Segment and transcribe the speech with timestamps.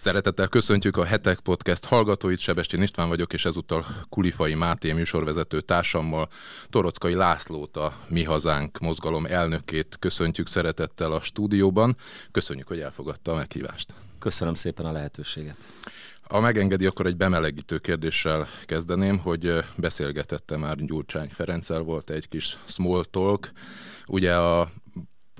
[0.00, 6.28] Szeretettel köszöntjük a Hetek Podcast hallgatóit, Sebestén István vagyok, és ezúttal Kulifai Máté műsorvezető társammal,
[6.68, 11.96] Torockai Lászlót, a Mi Hazánk mozgalom elnökét köszöntjük szeretettel a stúdióban.
[12.30, 13.94] Köszönjük, hogy elfogadta a meghívást.
[14.18, 15.56] Köszönöm szépen a lehetőséget.
[16.22, 22.56] Ha megengedi, akkor egy bemelegítő kérdéssel kezdeném, hogy beszélgetette már Gyurcsány Ferenccel, volt egy kis
[22.66, 23.50] small talk.
[24.06, 24.70] Ugye a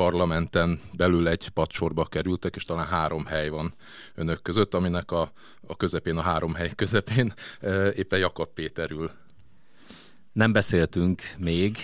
[0.01, 3.75] parlamenten belül egy padsorba kerültek, és talán három hely van
[4.15, 5.31] önök között, aminek a,
[5.67, 7.33] a közepén, a három hely közepén
[7.95, 9.11] éppen Jakab Péter ül.
[10.33, 11.77] Nem beszéltünk még,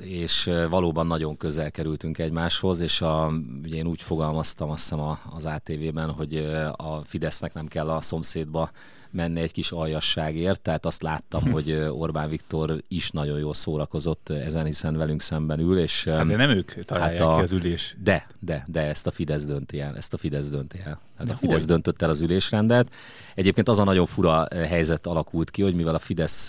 [0.00, 5.44] és valóban nagyon közel kerültünk egymáshoz, és a, ugye én úgy fogalmaztam azt hiszem az
[5.44, 6.36] ATV-ben, hogy
[6.76, 8.70] a Fidesznek nem kell a szomszédba
[9.10, 14.64] menni egy kis aljasságért, tehát azt láttam, hogy Orbán Viktor is nagyon jól szórakozott ezen,
[14.64, 16.04] hiszen velünk szemben ül, és...
[16.04, 17.96] Hát de nem ők találják hát a, ki az ülés.
[18.02, 21.00] De, de, de ezt a Fidesz dönti el, ezt a Fidesz dönti el.
[21.18, 21.66] Hát a Fidesz hogy?
[21.66, 22.94] döntött el az ülésrendet.
[23.34, 26.48] Egyébként az a nagyon fura helyzet alakult ki, hogy mivel a Fidesz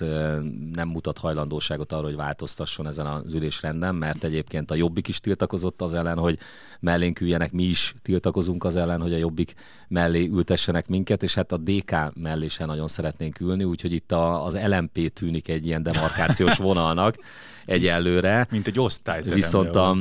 [0.73, 5.81] nem mutat hajlandóságot arra, hogy változtasson ezen az ülésrenden, mert egyébként a Jobbik is tiltakozott
[5.81, 6.37] az ellen, hogy
[6.79, 9.53] mellénk üljenek, mi is tiltakozunk az ellen, hogy a Jobbik
[9.87, 14.45] mellé ültessenek minket, és hát a DK mellé sem nagyon szeretnénk ülni, úgyhogy itt a,
[14.45, 17.15] az LMP tűnik egy ilyen demarkációs vonalnak
[17.65, 18.47] egyelőre.
[18.51, 19.21] Mint egy osztály.
[19.21, 19.97] Viszont a,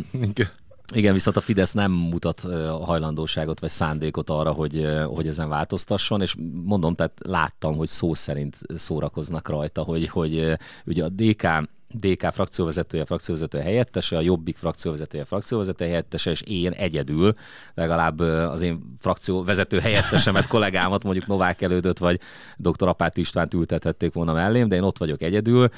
[0.95, 2.41] igen, viszont a Fidesz nem mutat
[2.83, 8.59] hajlandóságot vagy szándékot arra, hogy, hogy ezen változtasson, és mondom, tehát láttam, hogy szó szerint
[8.77, 15.91] szórakoznak rajta, hogy, hogy ugye a DK DK frakcióvezetője, frakcióvezetője helyettese, a Jobbik frakcióvezetője, frakcióvezetője
[15.91, 17.35] helyettese, és én egyedül,
[17.75, 22.21] legalább az én frakcióvezető helyettesemet, kollégámat, mondjuk Novák elődöt, vagy
[22.57, 22.89] dr.
[22.89, 25.69] Apát Istvánt ültethették volna mellém, de én ott vagyok egyedül,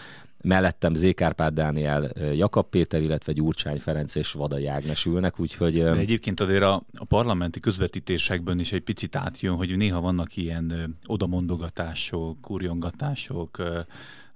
[0.42, 5.82] mellettem Zékárpád Dániel, Jakab Péter, illetve Gyurcsány Ferenc és Vadai Ágnes ülnek, úgyhogy...
[5.82, 10.98] De egyébként azért a, a parlamenti közvetítésekben is egy picit átjön, hogy néha vannak ilyen
[11.06, 13.62] odamondogatások, kurjongatások,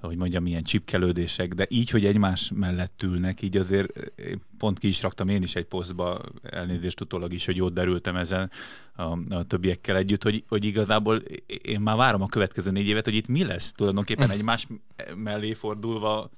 [0.07, 4.13] hogy mondjam, ilyen csipkelődések, de így, hogy egymás mellett ülnek, így azért
[4.59, 8.51] pont ki is raktam én is egy posztba, elnézést utólag is, hogy jót derültem ezen
[8.97, 9.03] a,
[9.35, 11.17] a többiekkel együtt, hogy, hogy igazából
[11.63, 14.67] én már várom a következő négy évet, hogy itt mi lesz tulajdonképpen egymás
[15.15, 16.31] mellé fordulva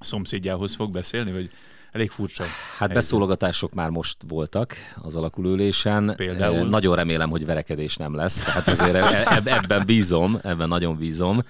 [0.00, 1.50] szomszédjához fog beszélni, vagy
[1.92, 2.44] elég furcsa.
[2.78, 6.12] Hát beszólogatások már most voltak az alakulőlésen.
[6.16, 6.68] Például?
[6.68, 8.96] Nagyon remélem, hogy verekedés nem lesz, tehát azért
[9.46, 11.42] ebben bízom, ebben nagyon bízom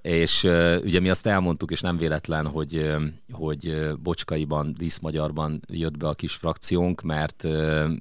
[0.00, 0.42] és
[0.82, 2.92] ugye mi azt elmondtuk, és nem véletlen, hogy,
[3.32, 7.42] hogy Bocskaiban, Díszmagyarban jött be a kis frakciónk, mert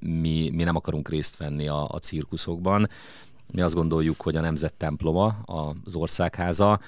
[0.02, 2.90] mi, mi nem akarunk részt venni a, a cirkuszokban.
[3.52, 5.28] Mi azt gondoljuk, hogy a nemzet temploma,
[5.84, 6.80] az országháza,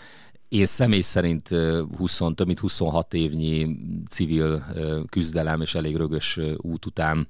[0.47, 1.49] én személy szerint
[1.97, 3.77] 20, több mint 26 évnyi
[4.09, 4.65] civil
[5.09, 7.27] küzdelem és elég rögös út után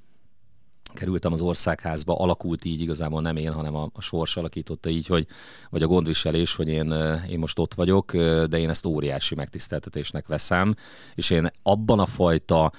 [0.95, 5.27] kerültem az országházba, alakult így igazából nem én, hanem a, a sors alakította így, hogy,
[5.69, 6.93] vagy a gondviselés, hogy én,
[7.29, 8.15] én most ott vagyok,
[8.49, 10.75] de én ezt óriási megtiszteltetésnek veszem,
[11.15, 12.71] és én abban a fajta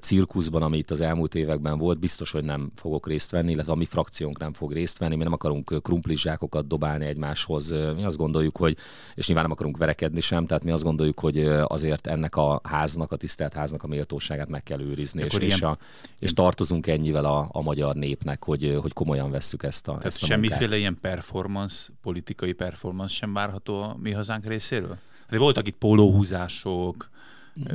[0.00, 3.76] cirkuszban, ami itt az elmúlt években volt, biztos, hogy nem fogok részt venni, illetve a
[3.76, 8.56] mi frakciónk nem fog részt venni, mi nem akarunk krumplizsákokat dobálni egymáshoz, mi azt gondoljuk,
[8.56, 8.76] hogy,
[9.14, 13.12] és nyilván nem akarunk verekedni sem, tehát mi azt gondoljuk, hogy azért ennek a háznak,
[13.12, 15.44] a tisztelt háznak a méltóságát meg kell őrizni, és, ilyen...
[15.44, 15.78] és, a,
[16.18, 20.22] és tartozunk ennyivel a, a magyar népnek, hogy, hogy komolyan vesszük ezt a, Tehát ezt
[20.22, 20.78] a semmiféle munkát.
[20.78, 24.98] ilyen performance, politikai performance sem várható a mi hazánk részéről?
[25.30, 27.10] De voltak itt pólóhúzások,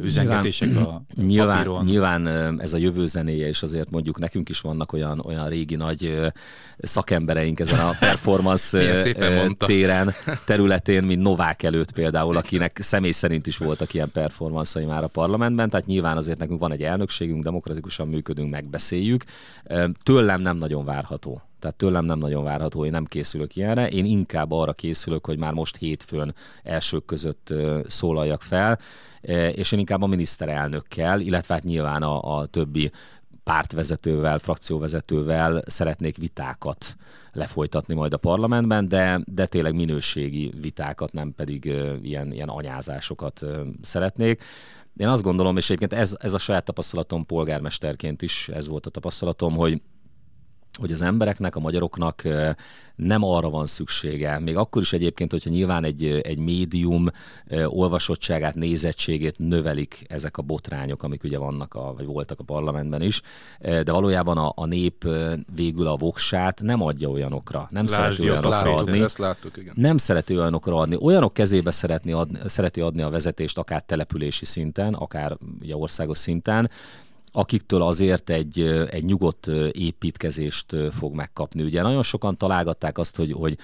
[0.02, 1.86] üzengetések a nyilván, papíron.
[1.86, 2.28] Nyilván
[2.62, 6.32] ez a jövő zenéje, és azért mondjuk nekünk is vannak olyan, olyan régi nagy
[6.78, 9.02] szakembereink ezen a performance
[9.58, 10.14] téren,
[10.46, 15.70] területén, mint Novák előtt például, akinek személy szerint is voltak ilyen performanszai már a parlamentben,
[15.70, 19.24] tehát nyilván azért nekünk van egy elnökségünk, demokratikusan működünk, megbeszéljük.
[20.04, 21.49] Tőlem nem nagyon várható.
[21.60, 23.88] Tehát tőlem nem nagyon várható, én nem készülök ilyenre.
[23.88, 26.34] Én inkább arra készülök, hogy már most hétfőn
[26.64, 27.54] elsők között
[27.88, 28.80] szólaljak fel,
[29.52, 32.92] és én inkább a miniszterelnökkel, illetve hát nyilván a, a többi
[33.44, 36.96] pártvezetővel, frakcióvezetővel szeretnék vitákat
[37.32, 41.66] lefolytatni majd a parlamentben, de, de tényleg minőségi vitákat, nem pedig
[42.04, 43.46] ilyen, ilyen anyázásokat
[43.82, 44.44] szeretnék.
[44.98, 48.90] Én azt gondolom, és egyébként ez, ez a saját tapasztalatom polgármesterként is, ez volt a
[48.90, 49.82] tapasztalatom, hogy
[50.80, 52.24] hogy az embereknek, a magyaroknak
[52.96, 57.08] nem arra van szüksége, még akkor is egyébként, hogyha nyilván egy, egy médium
[57.66, 63.22] olvasottságát, nézettségét növelik ezek a botrányok, amik ugye vannak, a, vagy voltak a parlamentben is,
[63.60, 65.08] de valójában a, a nép
[65.56, 69.02] végül a voksát nem adja olyanokra, nem Lásd, szereti olyanokra láttuk, adni.
[69.02, 69.74] Ezt láttuk, igen.
[69.78, 70.98] Nem szereti olyanokra adni.
[71.00, 76.70] Olyanok kezébe szeretni adni, szereti adni a vezetést, akár települési szinten, akár ugye országos szinten,
[77.32, 78.60] akiktől azért egy,
[78.90, 81.64] egy nyugodt építkezést fog megkapni.
[81.64, 83.58] Ugye nagyon sokan találgatták azt, hogy, hogy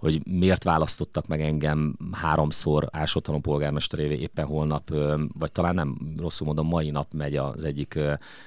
[0.00, 4.90] hogy miért választottak meg engem háromszor Ásottalom polgármesterévé éppen holnap,
[5.38, 7.98] vagy talán nem rosszul mondom, mai nap megy az egyik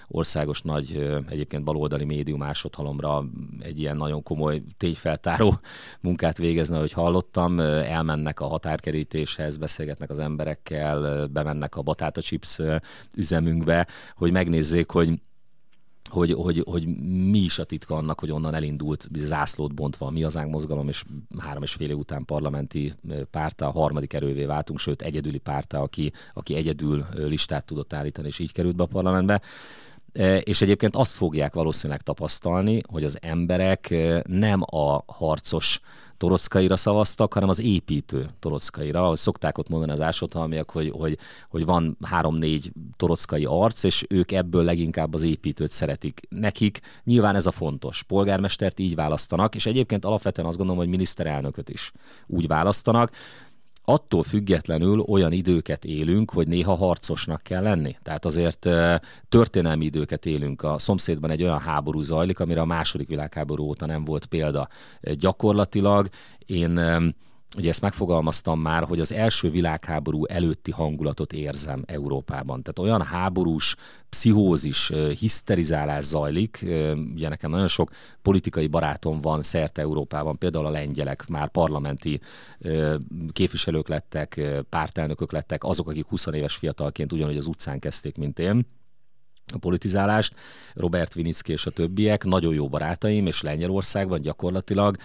[0.08, 3.24] országos nagy egyébként baloldali médium Ásottalomra
[3.60, 5.60] egy ilyen nagyon komoly tényfeltáró
[6.02, 12.60] munkát végezne, hogy hallottam, elmennek a határkerítéshez, beszélgetnek az emberekkel, bemennek a Batáta Chips
[13.18, 15.20] üzemünkbe, hogy megnézzék, hogy
[16.14, 16.88] hogy, hogy, hogy
[17.30, 21.04] mi is a titka annak, hogy onnan elindult zászlót bontva mi hazánk mozgalom, és
[21.38, 22.94] három és fél év után parlamenti
[23.32, 28.40] párta, a harmadik erővé váltunk, sőt egyedüli párta, aki, aki egyedül listát tudott állítani, és
[28.40, 29.42] így került be a parlamentbe.
[30.44, 33.94] És egyébként azt fogják valószínűleg tapasztalni, hogy az emberek
[34.28, 35.80] nem a harcos
[36.24, 39.04] torockaira szavaztak, hanem az építő torockaira.
[39.04, 41.18] Ahogy szokták ott mondani az ásothalmiak, hogy, hogy,
[41.50, 46.20] hogy van három-négy torockai arc, és ők ebből leginkább az építőt szeretik.
[46.30, 48.04] Nekik nyilván ez a fontos.
[48.04, 51.92] Polgármestert így választanak, és egyébként alapvetően azt gondolom, hogy miniszterelnököt is
[52.28, 53.12] úgy választanak
[53.86, 57.96] attól függetlenül olyan időket élünk, hogy néha harcosnak kell lenni.
[58.04, 58.70] Tehát azért
[59.30, 60.62] történelmi időket élünk.
[60.64, 64.68] A szomszédban egy olyan háború zajlik, amire a második világháború óta nem volt példa.
[65.02, 66.10] Gyakorlatilag
[66.46, 66.80] én
[67.58, 72.64] ugye ezt megfogalmaztam már, hogy az első világháború előtti hangulatot érzem Európában.
[72.64, 73.76] Tehát olyan háborús,
[74.10, 76.66] pszichózis, hiszterizálás zajlik,
[77.14, 77.92] ugye nekem nagyon sok
[78.22, 82.20] politikai barátom van szerte Európában, például a lengyelek már parlamenti
[83.32, 88.66] képviselők lettek, pártelnökök lettek, azok, akik 20 éves fiatalként ugyanúgy az utcán kezdték, mint én
[89.54, 90.36] a politizálást,
[90.74, 94.96] Robert Vinicki és a többiek, nagyon jó barátaim, és Lengyelországban gyakorlatilag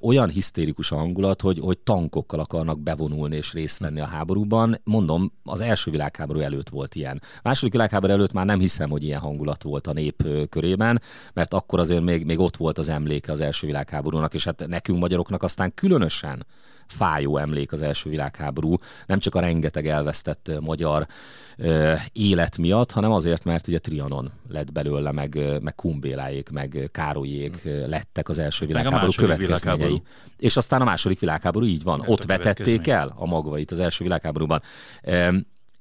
[0.00, 4.80] olyan hisztérikus a hangulat, hogy, hogy tankokkal akarnak bevonulni és részt venni a háborúban.
[4.84, 7.20] Mondom, az első világháború előtt volt ilyen.
[7.36, 11.00] A második világháború előtt már nem hiszem, hogy ilyen hangulat volt a nép körében,
[11.32, 14.98] mert akkor azért még, még ott volt az emléke az első világháborúnak, és hát nekünk
[14.98, 16.46] magyaroknak aztán különösen
[16.86, 18.74] fájó emlék az első világháború,
[19.06, 21.06] nem csak a rengeteg elvesztett magyar
[21.56, 27.62] ö, élet miatt, hanem azért, mert ugye Trianon lett belőle, meg, meg Kumbéláék, meg Károlyék
[27.86, 29.76] lettek az első világháború következményei.
[29.76, 30.02] Világháború.
[30.38, 31.98] És aztán a második világháború így van.
[31.98, 34.62] Lett Ott vetették el a magvait az első világháborúban.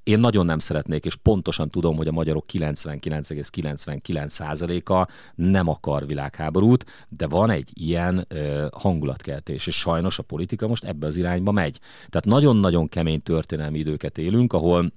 [0.04, 7.28] Én nagyon nem szeretnék, és pontosan tudom, hogy a magyarok 99,99%-a nem akar világháborút, de
[7.28, 11.80] van egy ilyen ö, hangulatkeltés, és sajnos a politika most ebbe az irányba megy.
[12.10, 14.92] Tehát nagyon-nagyon kemény történelmi időket élünk, ahol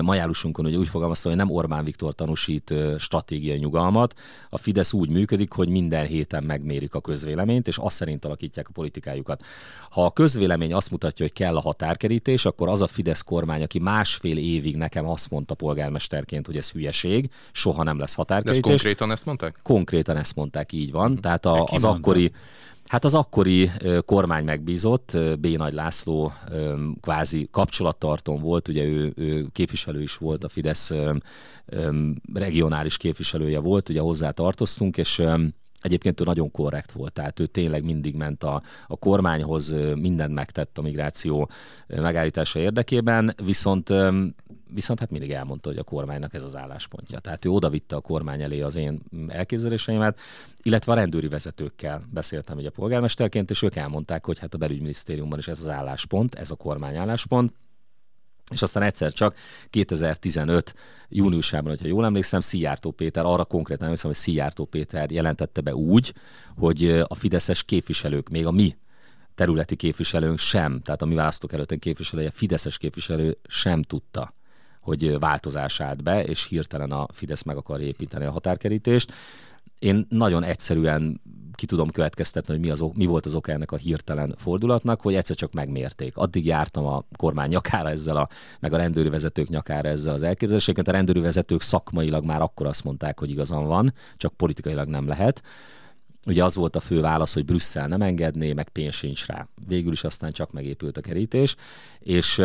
[0.00, 4.14] majálusunkon ugye úgy fogalmazta, hogy nem Orbán Viktor tanúsít stratégiai nyugalmat.
[4.50, 8.72] A Fidesz úgy működik, hogy minden héten megmérik a közvéleményt, és azt szerint alakítják a
[8.72, 9.44] politikájukat.
[9.90, 13.78] Ha a közvélemény azt mutatja, hogy kell a határkerítés, akkor az a Fidesz kormány, aki
[13.78, 18.62] másfél évig nekem azt mondta polgármesterként, hogy ez hülyeség, soha nem lesz határkerítés.
[18.62, 19.58] De ezt konkrétan ezt mondták?
[19.62, 21.20] Konkrétan ezt mondták, így van.
[21.20, 22.32] Tehát a, az akkori
[22.88, 23.70] Hát az akkori
[24.04, 25.46] kormány megbízott, B.
[25.46, 26.32] Nagy László
[27.00, 30.92] kvázi kapcsolattartón volt, ugye ő, ő képviselő is volt, a Fidesz
[32.32, 35.22] regionális képviselője volt, ugye hozzá tartoztunk, és
[35.82, 40.78] Egyébként ő nagyon korrekt volt, tehát ő tényleg mindig ment a, a kormányhoz, mindent megtett
[40.78, 41.48] a migráció
[41.86, 43.92] megállítása érdekében, viszont
[44.74, 47.18] viszont hát mindig elmondta, hogy a kormánynak ez az álláspontja.
[47.18, 50.20] Tehát ő odavitte a kormány elé az én elképzeléseimet,
[50.62, 55.48] illetve a rendőri vezetőkkel beszéltem ugye polgármesterként, és ők elmondták, hogy hát a belügyminisztériumban is
[55.48, 57.54] ez az álláspont, ez a kormány álláspont,
[58.52, 59.34] és aztán egyszer csak
[59.70, 60.74] 2015
[61.08, 66.14] júniusában, hogyha jól emlékszem, Szijjártó Péter, arra konkrétan emlékszem, hogy Szijjártó Péter jelentette be úgy,
[66.56, 68.76] hogy a fideszes képviselők, még a mi
[69.34, 74.34] területi képviselőnk sem, tehát a mi választókerületen képviselője, Fideszes képviselő sem tudta,
[74.80, 79.12] hogy változás állt be, és hirtelen a Fidesz meg akar építeni a határkerítést.
[79.78, 81.20] Én nagyon egyszerűen
[81.54, 85.14] ki tudom következtetni, hogy mi, az, mi volt az oka ennek a hirtelen fordulatnak, hogy
[85.14, 86.16] egyszer csak megmérték.
[86.16, 88.28] Addig jártam a kormány nyakára ezzel, a,
[88.60, 90.88] meg a rendőri vezetők nyakára ezzel az elképzeléseket.
[90.88, 95.42] A rendőri vezetők szakmailag már akkor azt mondták, hogy igazam van, csak politikailag nem lehet.
[96.26, 99.46] Ugye az volt a fő válasz, hogy Brüsszel nem engedné, meg pénz sincs rá.
[99.66, 101.56] Végül is aztán csak megépült a kerítés,
[101.98, 102.42] és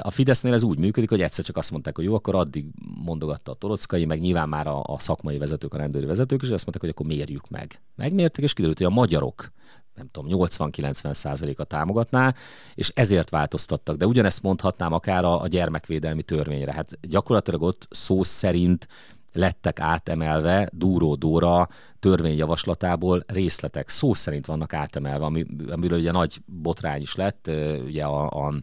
[0.00, 2.66] a Fidesznél ez úgy működik, hogy egyszer csak azt mondták, hogy jó, akkor addig
[3.04, 6.66] mondogatta a Torockai, meg nyilván már a, a szakmai vezetők, a rendőri vezetők is, azt
[6.66, 7.80] mondták, hogy akkor mérjük meg.
[7.94, 9.54] Megmérték, és kiderült, hogy a magyarok
[9.94, 12.34] nem tudom, 80-90 százaléka támogatná,
[12.74, 13.96] és ezért változtattak.
[13.96, 16.72] De ugyanezt mondhatnám akár a, a gyermekvédelmi törvényre.
[16.72, 18.88] Hát gyakorlatilag ott szó szerint
[19.32, 21.68] lettek átemelve Dúró Dóra
[21.98, 23.88] törvényjavaslatából részletek.
[23.88, 27.50] Szó szerint vannak átemelve, ami, amiről ugye nagy botrány is lett,
[27.84, 28.54] ugye a, a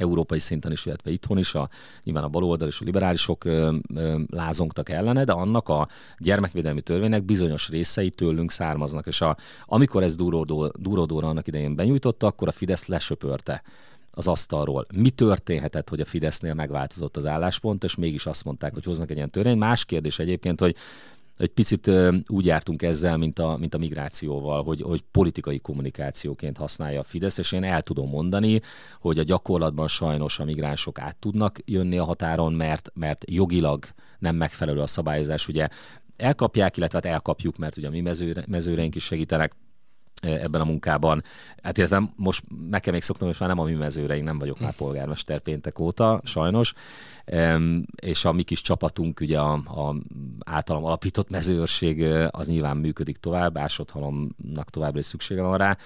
[0.00, 1.68] európai szinten is, illetve itthon is, a,
[2.02, 7.24] nyilván a baloldal és a liberálisok ö, ö, lázongtak ellene, de annak a gyermekvédelmi törvénynek
[7.24, 10.16] bizonyos részei tőlünk származnak, és a, amikor ez
[10.78, 13.62] Durodóra annak idején benyújtotta, akkor a Fidesz lesöpörte
[14.14, 14.86] az asztalról.
[14.94, 19.16] Mi történhetett, hogy a Fidesznél megváltozott az álláspont, és mégis azt mondták, hogy hoznak egy
[19.16, 19.58] ilyen törvényt.
[19.58, 20.76] Más kérdés egyébként, hogy
[21.38, 21.90] egy picit
[22.26, 27.38] úgy jártunk ezzel, mint a, mint a migrációval, hogy, hogy politikai kommunikációként használja a Fidesz,
[27.38, 28.60] és én el tudom mondani,
[29.00, 33.84] hogy a gyakorlatban sajnos a migránsok át tudnak jönni a határon, mert, mert jogilag
[34.18, 35.48] nem megfelelő a szabályozás.
[35.48, 35.68] Ugye
[36.16, 39.52] elkapják, illetve hát elkapjuk, mert ugye a mi mezőre, mezőreink is segítenek,
[40.24, 41.22] ebben a munkában.
[41.62, 44.60] Hát illetve most meg kell még szoknom, és már nem a mi mezőreink, nem vagyok
[44.60, 46.72] már polgármester péntek óta, sajnos.
[47.96, 49.96] És a mi kis csapatunk, ugye a, a
[50.44, 55.76] általam alapított mezőőrség, az nyilván működik tovább, Ásodhalomnak továbbra is szüksége van rá,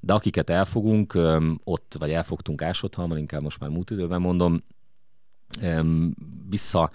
[0.00, 1.18] de akiket elfogunk,
[1.64, 4.62] ott, vagy elfogtunk Ásodhalmon, inkább most már múlt időben mondom,
[6.48, 6.90] vissza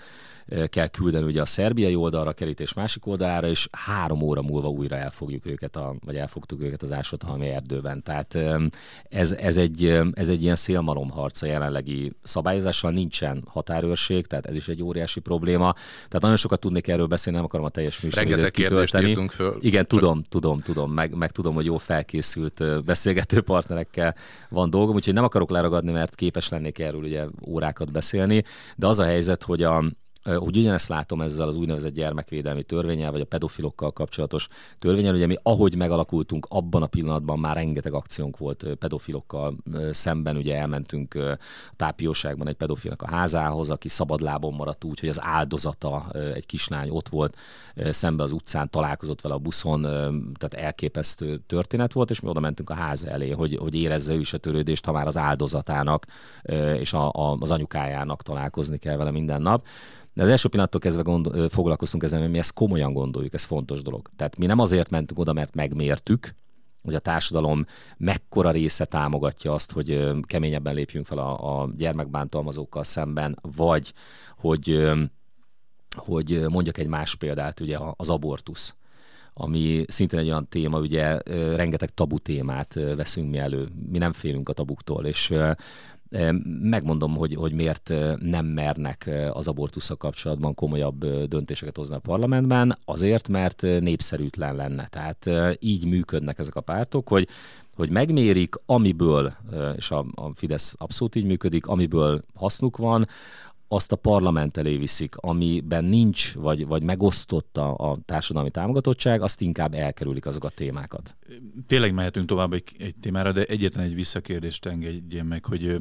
[0.70, 4.96] kell küldeni ugye a szerbiai oldalra, a kerítés másik oldalára, és három óra múlva újra
[4.96, 8.03] elfogjuk őket, a, vagy elfogtuk őket az ásodhalmi erdőben.
[8.03, 8.38] Tehát
[9.03, 14.68] ez, ez, egy, ez egy ilyen szélmalomharc a jelenlegi szabályozással, nincsen határőrség, tehát ez is
[14.68, 15.74] egy óriási probléma.
[15.94, 19.27] Tehát nagyon sokat tudnék erről beszélni, nem akarom a teljes műsoridőt kitölteni.
[19.27, 19.58] föl.
[19.62, 20.00] Igen, csak...
[20.00, 24.15] tudom, tudom, tudom, meg, meg tudom, hogy jó felkészült beszélgető partnerekkel
[24.50, 28.44] van dolgom, úgyhogy nem akarok leragadni, mert képes lennék erről ugye órákat beszélni,
[28.75, 29.84] de az a helyzet, hogy a,
[30.38, 34.48] úgy ugyanezt látom ezzel az úgynevezett gyermekvédelmi törvényel, vagy a pedofilokkal kapcsolatos
[34.79, 39.55] törvényel, ugye mi ahogy megalakultunk, abban a pillanatban már rengeteg akciónk volt pedofilokkal
[39.91, 41.38] szemben, ugye elmentünk
[41.75, 47.09] tápióságban egy pedofilnak a házához, aki szabadlábon maradt úgy, hogy az áldozata, egy kislány ott
[47.09, 47.38] volt
[47.75, 49.81] szembe az utcán, találkozott vele a buszon,
[50.38, 54.19] tehát elképesztő történet volt, és mi oda mentünk a ház elé, hogy, hogy érezze ő
[54.19, 56.05] is a törődést, ha már az áldozatának
[56.79, 59.63] és a, a, az anyukájának találkozni kell vele minden nap.
[60.19, 63.81] De az első pillanattól kezdve gond, foglalkoztunk ezzel, mert mi ezt komolyan gondoljuk, ez fontos
[63.81, 64.09] dolog.
[64.15, 66.35] Tehát mi nem azért mentünk oda, mert megmértük,
[66.83, 67.65] hogy a társadalom
[67.97, 73.93] mekkora része támogatja azt, hogy keményebben lépjünk fel a, a gyermekbántalmazókkal szemben, vagy
[74.38, 74.89] hogy,
[75.95, 78.73] hogy mondjak egy más példát, ugye az abortusz
[79.33, 81.17] ami szintén egy olyan téma, ugye
[81.55, 83.67] rengeteg tabu témát veszünk mi elő.
[83.89, 85.33] Mi nem félünk a tabuktól, és
[86.61, 92.77] Megmondom, hogy, hogy miért nem mernek az abortusszal kapcsolatban komolyabb döntéseket hozni a parlamentben.
[92.85, 94.87] Azért, mert népszerűtlen lenne.
[94.87, 97.27] Tehát így működnek ezek a pártok, hogy
[97.75, 99.33] hogy megmérik, amiből,
[99.75, 103.07] és a, a Fidesz abszolút így működik, amiből hasznuk van,
[103.67, 109.41] azt a parlament elé viszik, amiben nincs, vagy, vagy megosztott a, a társadalmi támogatottság, azt
[109.41, 111.15] inkább elkerülik azok a témákat.
[111.67, 115.77] Tényleg mehetünk tovább egy, egy témára, de egyetlen egy visszakérdést engedjen meg, hogy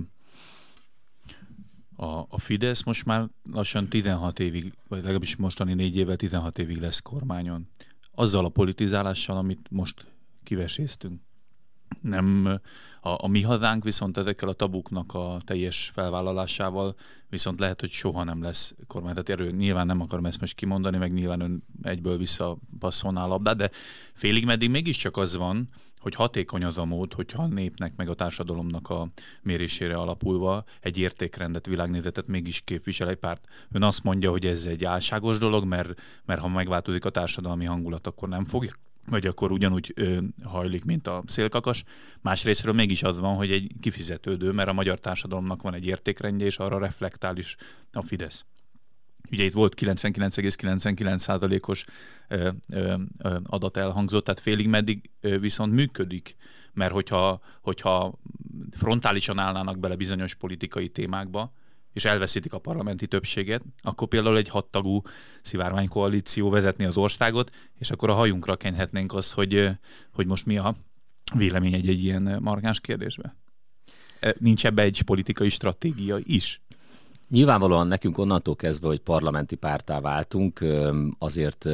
[2.01, 6.77] a, a Fidesz most már lassan 16 évig, vagy legalábbis mostani négy évvel 16 évig
[6.77, 7.69] lesz kormányon.
[8.15, 10.07] Azzal a politizálással, amit most
[10.43, 11.21] kiveséztünk.
[12.01, 12.59] Nem
[13.01, 16.95] a, a mi hazánk viszont ezekkel a tabuknak a teljes felvállalásával
[17.29, 19.13] viszont lehet, hogy soha nem lesz kormány.
[19.15, 23.57] Tehát erről nyilván nem akarom ezt most kimondani, meg nyilván ön egyből visszapasszolná a labdát,
[23.57, 23.71] de
[24.15, 25.69] félig meddig mégiscsak az van,
[26.01, 29.09] hogy hatékony az a mód, hogyha a népnek meg a társadalomnak a
[29.43, 33.49] mérésére alapulva egy értékrendet, világnézetet mégis képvisel egy párt.
[33.73, 38.07] Ön azt mondja, hogy ez egy álságos dolog, mert, mert ha megváltozik a társadalmi hangulat,
[38.07, 38.67] akkor nem fog
[39.11, 41.85] vagy akkor ugyanúgy ö, hajlik, mint a szélkakas.
[42.21, 46.59] Másrésztről mégis az van, hogy egy kifizetődő, mert a magyar társadalomnak van egy értékrendje, és
[46.59, 47.57] arra reflektál is
[47.93, 48.45] a Fidesz.
[49.31, 51.85] Ugye itt volt 99,99%-os
[53.45, 56.37] adat elhangzott, tehát félig meddig viszont működik,
[56.73, 58.19] mert hogyha, hogyha
[58.77, 61.53] frontálisan állnának bele bizonyos politikai témákba,
[61.93, 65.03] és elveszítik a parlamenti többséget, akkor például egy hattagú
[65.43, 69.69] szivárványkoalíció vezetni az országot, és akkor a hajunkra kenhetnénk azt, hogy,
[70.13, 70.75] hogy most mi a
[71.35, 73.37] vélemény egy, egy ilyen markáns kérdésbe.
[74.39, 76.63] Nincs ebbe egy politikai stratégia is?
[77.29, 80.65] Nyilvánvalóan nekünk onnantól kezdve, hogy parlamenti pártá váltunk,
[81.19, 81.69] azért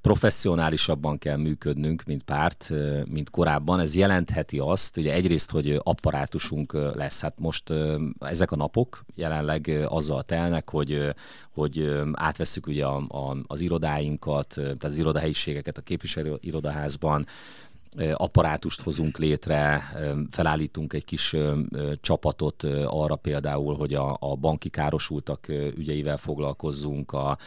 [0.00, 2.70] professzionálisabban kell működnünk, mint párt,
[3.08, 3.80] mint korábban.
[3.80, 7.20] Ez jelentheti azt, ugye egyrészt, hogy apparátusunk lesz.
[7.20, 7.72] Hát most
[8.18, 11.14] ezek a napok jelenleg azzal telnek, hogy,
[11.50, 17.26] hogy átvesszük ugye a, a, az irodáinkat, tehát az irodahelyiségeket a képviselő irodaházban,
[18.14, 19.82] apparátust hozunk létre,
[20.30, 21.36] felállítunk egy kis
[22.00, 27.38] csapatot arra például, hogy a, a banki károsultak ügyeivel foglalkozzunk, a,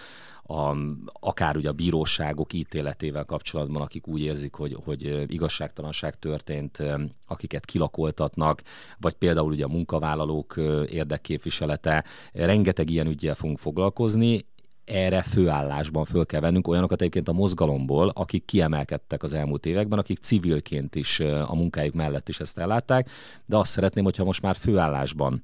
[0.47, 0.75] a,
[1.19, 6.83] akár ugye a bíróságok ítéletével kapcsolatban, akik úgy érzik, hogy, hogy igazságtalanság történt,
[7.27, 8.61] akiket kilakoltatnak,
[8.99, 10.55] vagy például ugye a munkavállalók
[10.89, 12.03] érdekképviselete.
[12.33, 14.45] Rengeteg ilyen ügyel fogunk foglalkozni,
[14.85, 20.17] erre főállásban föl kell vennünk olyanokat egyébként a mozgalomból, akik kiemelkedtek az elmúlt években, akik
[20.17, 23.09] civilként is a munkájuk mellett is ezt ellátták,
[23.45, 25.43] de azt szeretném, hogyha most már főállásban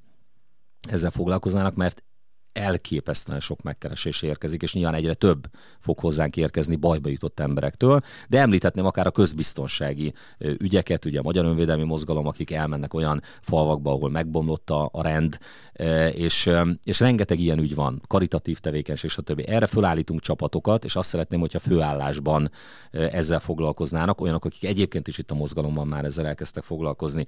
[0.90, 2.04] ezzel foglalkoznának, mert
[2.54, 5.48] elképesztően sok megkeresés érkezik, és nyilván egyre több
[5.80, 11.46] fog hozzánk érkezni bajba jutott emberektől, de említhetném akár a közbiztonsági ügyeket, ugye a Magyar
[11.46, 15.38] Önvédelmi Mozgalom, akik elmennek olyan falvakba, ahol megbomlott a, rend,
[16.14, 16.50] és,
[16.84, 19.44] és rengeteg ilyen ügy van, karitatív tevékenység, stb.
[19.46, 22.52] Erre fölállítunk csapatokat, és azt szeretném, hogyha főállásban
[22.92, 27.26] ezzel foglalkoznának, olyanok, akik egyébként is itt a mozgalomban már ezzel elkezdtek foglalkozni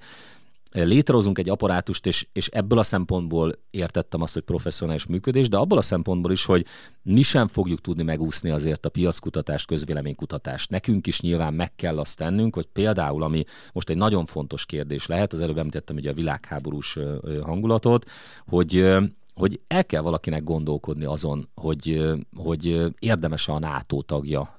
[0.82, 5.78] létrehozunk egy apparátust, és, és ebből a szempontból értettem azt, hogy professzionális működés, de abból
[5.78, 6.66] a szempontból is, hogy
[7.02, 10.70] mi sem fogjuk tudni megúszni azért a piackutatást, közvéleménykutatást.
[10.70, 15.06] Nekünk is nyilván meg kell azt tennünk, hogy például, ami most egy nagyon fontos kérdés
[15.06, 16.98] lehet, az előbb említettem ugye a világháborús
[17.42, 18.10] hangulatot,
[18.46, 18.94] hogy
[19.34, 24.56] hogy el kell valakinek gondolkodni azon, hogy, hogy érdemes a NATO tagja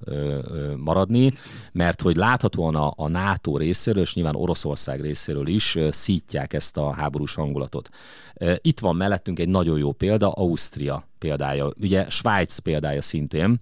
[0.77, 1.33] maradni,
[1.71, 6.93] mert hogy láthatóan a, a NATO részéről, és nyilván Oroszország részéről is szítják ezt a
[6.93, 7.89] háborús hangulatot.
[8.61, 13.61] Itt van mellettünk egy nagyon jó példa, Ausztria példája, ugye Svájc példája szintén,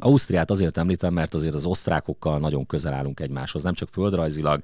[0.00, 4.60] Ausztriát azért említem, mert azért az osztrákokkal nagyon közel állunk egymáshoz, nem csak földrajzilag,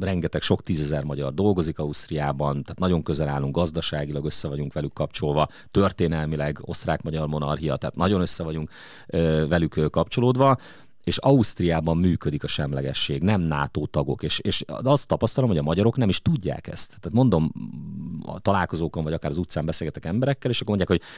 [0.00, 5.48] rengeteg sok tízezer magyar dolgozik Ausztriában, tehát nagyon közel állunk gazdaságilag, össze vagyunk velük kapcsolva,
[5.70, 8.70] történelmileg osztrák-magyar monarchia, tehát nagyon össze vagyunk
[9.48, 10.56] velük kapcsolódva
[11.06, 15.96] és Ausztriában működik a semlegesség, nem NATO tagok, és, és azt tapasztalom, hogy a magyarok
[15.96, 16.88] nem is tudják ezt.
[16.88, 17.52] Tehát mondom,
[18.24, 21.08] a találkozókon, vagy akár az utcán beszélgetek emberekkel, és akkor mondják, hogy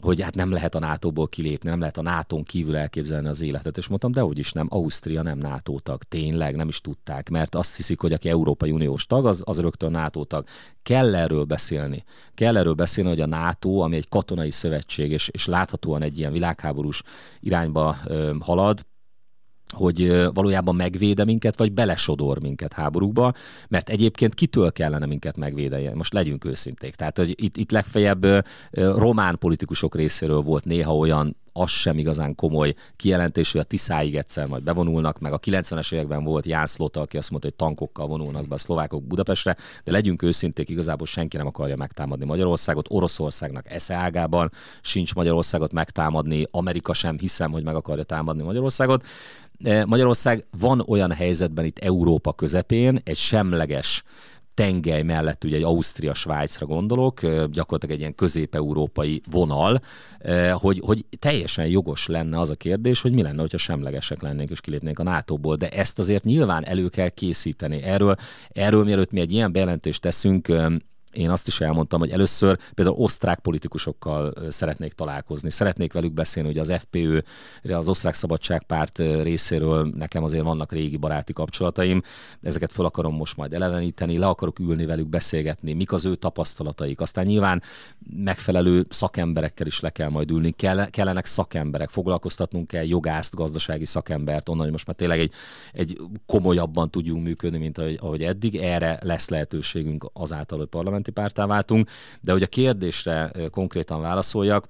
[0.00, 3.76] hogy hát nem lehet a NATO-ból kilépni, nem lehet a nato kívül elképzelni az életet.
[3.76, 7.76] És mondtam, de is nem, Ausztria nem NATO tag, tényleg nem is tudták, mert azt
[7.76, 10.44] hiszik, hogy aki Európai Uniós tag, az, az rögtön NATO tag.
[10.82, 12.04] Kell erről beszélni.
[12.34, 16.32] Kell erről beszélni, hogy a NATO, ami egy katonai szövetség, és, és láthatóan egy ilyen
[16.32, 17.02] világháborús
[17.40, 18.80] irányba ö, halad,
[19.70, 23.32] hogy valójában megvéde minket, vagy belesodor minket háborúkba,
[23.68, 25.90] mert egyébként kitől kellene minket megvédeni?
[25.94, 26.94] Most legyünk őszinték.
[26.94, 28.26] Tehát, hogy itt, itt legfeljebb
[28.72, 34.46] román politikusok részéről volt néha olyan az sem igazán komoly kijelentés, hogy a Tiszáig egyszer
[34.46, 38.54] majd bevonulnak, meg a 90-es években volt Jászlóta, aki azt mondta, hogy tankokkal vonulnak be
[38.54, 44.50] a szlovákok Budapestre, de legyünk őszinték, igazából senki nem akarja megtámadni Magyarországot, Oroszországnak esze ágában
[44.80, 49.04] sincs Magyarországot megtámadni, Amerika sem hiszem, hogy meg akarja támadni Magyarországot.
[49.86, 54.02] Magyarország van olyan helyzetben itt Európa közepén, egy semleges
[54.60, 59.80] tengely mellett ugye egy Ausztria-Svájcra gondolok, gyakorlatilag egy ilyen közép-európai vonal,
[60.52, 64.60] hogy, hogy teljesen jogos lenne az a kérdés, hogy mi lenne, hogyha semlegesek lennénk és
[64.60, 67.82] kilépnénk a NATO-ból, de ezt azért nyilván elő kell készíteni.
[67.82, 68.14] Erről,
[68.48, 70.48] erről mielőtt mi egy ilyen bejelentést teszünk,
[71.12, 76.58] én azt is elmondtam, hogy először például osztrák politikusokkal szeretnék találkozni, szeretnék velük beszélni, hogy
[76.58, 77.18] az FPÖ,
[77.62, 82.02] az Osztrák Szabadságpárt részéről nekem azért vannak régi baráti kapcsolataim,
[82.42, 87.00] ezeket fel akarom most majd eleveníteni, le akarok ülni velük, beszélgetni, mik az ő tapasztalataik.
[87.00, 87.62] Aztán nyilván
[88.16, 94.48] megfelelő szakemberekkel is le kell majd ülni, kell, kellenek szakemberek, foglalkoztatnunk kell jogászt, gazdasági szakembert,
[94.48, 95.32] onnan, hogy most már tényleg egy,
[95.72, 98.56] egy komolyabban tudjunk működni, mint ahogy eddig.
[98.56, 101.88] Erre lesz lehetőségünk azáltal, hogy parlament parlamenti pártá váltunk,
[102.20, 104.68] de hogy a kérdésre konkrétan válaszoljak,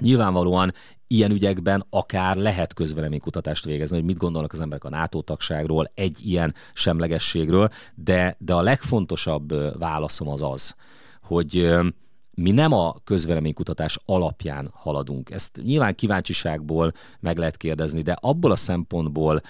[0.00, 0.72] nyilvánvalóan
[1.06, 6.18] ilyen ügyekben akár lehet közveleménykutatást végezni, hogy mit gondolnak az emberek a NATO tagságról, egy
[6.24, 10.74] ilyen semlegességről, de, de a legfontosabb válaszom az az,
[11.22, 11.76] hogy
[12.34, 15.30] mi nem a közveleménykutatás alapján haladunk.
[15.30, 19.40] Ezt nyilván kíváncsiságból meg lehet kérdezni, de abból a szempontból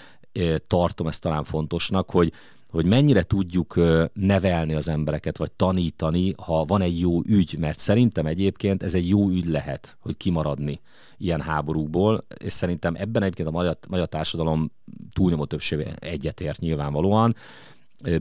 [0.67, 2.33] tartom ezt talán fontosnak, hogy
[2.69, 3.75] hogy mennyire tudjuk
[4.13, 9.07] nevelni az embereket, vagy tanítani, ha van egy jó ügy, mert szerintem egyébként ez egy
[9.07, 10.79] jó ügy lehet, hogy kimaradni
[11.17, 14.71] ilyen háborúból, és szerintem ebben egyébként a magyar, magyar társadalom
[15.13, 17.35] túlnyomó többsége egyetért nyilvánvalóan,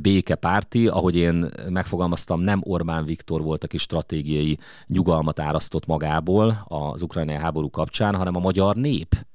[0.01, 7.37] békepárti, ahogy én megfogalmaztam, nem Orbán Viktor volt, aki stratégiai nyugalmat árasztott magából az ukrajnai
[7.37, 9.27] háború kapcsán, hanem a magyar nép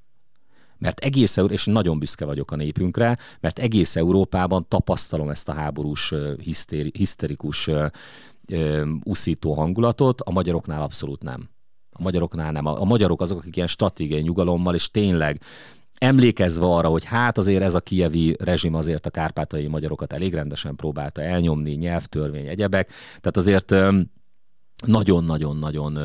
[0.82, 6.14] mert egész, és nagyon büszke vagyok a népünkre, mert egész Európában tapasztalom ezt a háborús,
[6.42, 7.70] hisztéri, hiszterikus
[9.04, 11.48] uszító hangulatot, a magyaroknál abszolút nem.
[11.90, 12.66] A magyaroknál nem.
[12.66, 15.40] A, a magyarok azok, akik ilyen stratégiai nyugalommal, és tényleg
[15.98, 20.76] emlékezve arra, hogy hát azért ez a kievi rezsim azért a kárpátai magyarokat elég rendesen
[20.76, 22.88] próbálta elnyomni, nyelvtörvény, egyebek.
[23.20, 23.74] Tehát azért
[24.84, 25.98] nagyon-nagyon-nagyon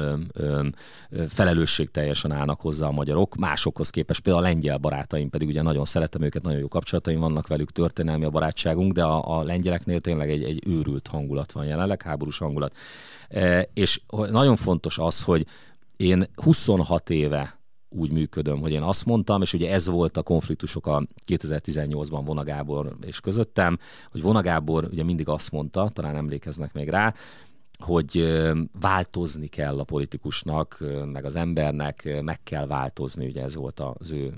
[1.28, 6.22] felelősségteljesen állnak hozzá a magyarok, másokhoz képest, például a lengyel barátaim pedig ugye nagyon szeretem
[6.22, 10.44] őket, nagyon jó kapcsolataim vannak velük, történelmi a barátságunk, de a, a lengyeleknél tényleg egy,
[10.44, 12.76] egy őrült hangulat van jelenleg, háborús hangulat.
[13.30, 15.46] E, és nagyon fontos az, hogy
[15.98, 17.56] én 26 éve
[17.90, 22.96] úgy működöm, hogy én azt mondtam, és ugye ez volt a konfliktusok a 2018-ban Vonagábor
[23.06, 23.78] és közöttem,
[24.12, 27.14] hogy Vonagábor ugye mindig azt mondta, talán emlékeznek még rá,
[27.84, 28.42] hogy
[28.80, 34.34] változni kell a politikusnak, meg az embernek, meg kell változni, ugye ez volt az ő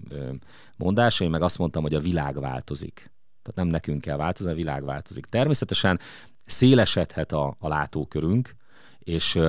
[0.77, 3.11] mondása, én meg azt mondtam, hogy a világ változik.
[3.41, 5.25] Tehát nem nekünk kell változni, a világ változik.
[5.25, 5.99] Természetesen
[6.45, 8.55] szélesedhet a, a látókörünk,
[8.99, 9.39] és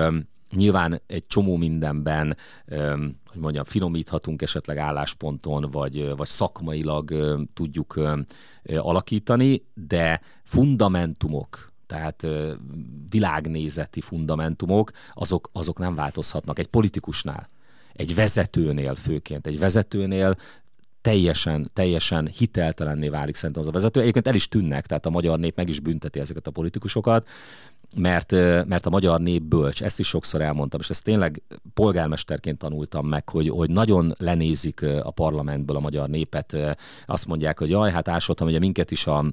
[0.51, 2.37] Nyilván egy csomó mindenben,
[3.27, 7.15] hogy mondjam, finomíthatunk esetleg állásponton, vagy, vagy szakmailag
[7.55, 8.01] tudjuk
[8.77, 12.27] alakítani, de fundamentumok, tehát
[13.09, 17.49] világnézeti fundamentumok, azok, azok nem változhatnak egy politikusnál,
[17.93, 19.47] egy vezetőnél főként.
[19.47, 20.37] Egy vezetőnél
[21.01, 24.01] teljesen, teljesen hiteltelenné válik szerintem az a vezető.
[24.01, 27.29] Egyébként el is tűnnek, tehát a magyar nép meg is bünteti ezeket a politikusokat,
[27.97, 28.33] mert,
[28.67, 31.43] mert a magyar nép bölcs, ezt is sokszor elmondtam, és ezt tényleg
[31.75, 36.57] polgármesterként tanultam meg, hogy, hogy nagyon lenézik a parlamentből a magyar népet,
[37.07, 39.25] azt mondják, hogy jaj, hát ásodtam, ugye minket is a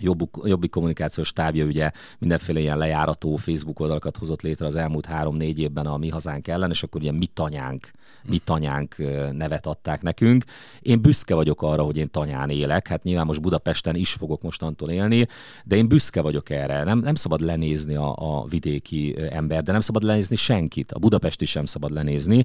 [0.00, 5.58] Jobbik, jobbik kommunikációs tábja ugye mindenféle ilyen lejárató Facebook oldalakat hozott létre az elmúlt három-négy
[5.58, 7.90] évben a mi hazánk ellen, és akkor ugye mi tanyánk,
[8.28, 8.96] mi tanyánk
[9.32, 10.44] nevet adták nekünk.
[10.80, 14.90] Én büszke vagyok arra, hogy én tanyán élek, hát nyilván most Budapesten is fogok mostantól
[14.90, 15.26] élni,
[15.64, 16.84] de én büszke vagyok erre.
[16.84, 20.92] Nem, nem szabad lenézni a, a vidéki ember, de nem szabad lenézni senkit.
[20.92, 22.44] A Budapesti sem szabad lenézni,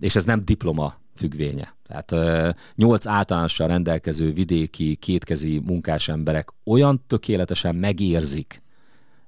[0.00, 1.74] és ez nem diploma függvénye.
[1.86, 2.14] Tehát
[2.74, 8.62] nyolc általánossal rendelkező vidéki, kétkezi munkás emberek olyan tökéletesen megérzik,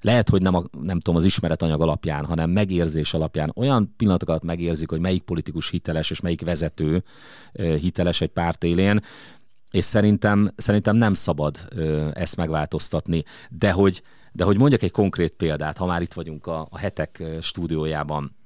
[0.00, 4.90] lehet, hogy nem, a, nem tudom, az ismeretanyag alapján, hanem megérzés alapján olyan pillanatokat megérzik,
[4.90, 7.04] hogy melyik politikus hiteles és melyik vezető
[7.52, 9.00] hiteles egy párt élén,
[9.70, 11.68] és szerintem, szerintem nem szabad
[12.12, 13.24] ezt megváltoztatni.
[13.50, 17.22] De hogy, de hogy mondjak egy konkrét példát, ha már itt vagyunk a, a hetek
[17.40, 18.36] stúdiójában,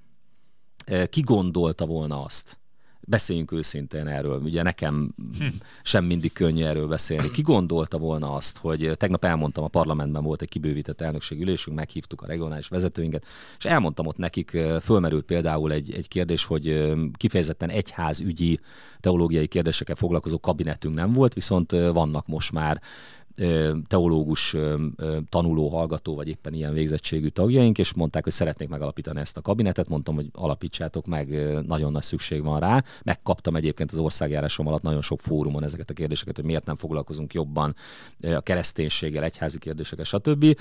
[1.08, 2.58] ki gondolta volna azt,
[3.06, 4.40] beszéljünk őszintén erről.
[4.40, 5.44] Ugye nekem hm.
[5.82, 7.30] sem mindig könnyű erről beszélni.
[7.30, 12.26] Ki gondolta volna azt, hogy tegnap elmondtam, a parlamentben volt egy kibővített elnökségülésünk, meghívtuk a
[12.26, 13.26] regionális vezetőinket,
[13.58, 18.60] és elmondtam ott nekik, fölmerült például egy, egy kérdés, hogy kifejezetten egyházügyi
[19.00, 22.80] teológiai kérdésekkel foglalkozó kabinetünk nem volt, viszont vannak most már
[23.86, 24.56] teológus
[25.28, 29.88] tanuló, hallgató, vagy éppen ilyen végzettségű tagjaink, és mondták, hogy szeretnék megalapítani ezt a kabinetet.
[29.88, 31.28] Mondtam, hogy alapítsátok meg,
[31.66, 32.84] nagyon nagy szükség van rá.
[33.02, 37.34] Megkaptam egyébként az országjárásom alatt nagyon sok fórumon ezeket a kérdéseket, hogy miért nem foglalkozunk
[37.34, 37.74] jobban
[38.22, 40.58] a kereszténységgel, egyházi kérdéseket, stb.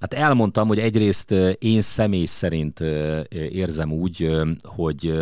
[0.00, 2.80] Hát elmondtam, hogy egyrészt én személy szerint
[3.30, 4.30] érzem úgy,
[4.62, 5.14] hogy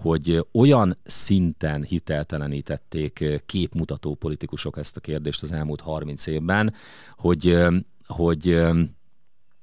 [0.00, 6.74] hogy olyan szinten hiteltelenítették képmutató politikusok ezt a kérdést az elmúlt 30 évben,
[7.16, 7.58] hogy,
[8.06, 8.60] hogy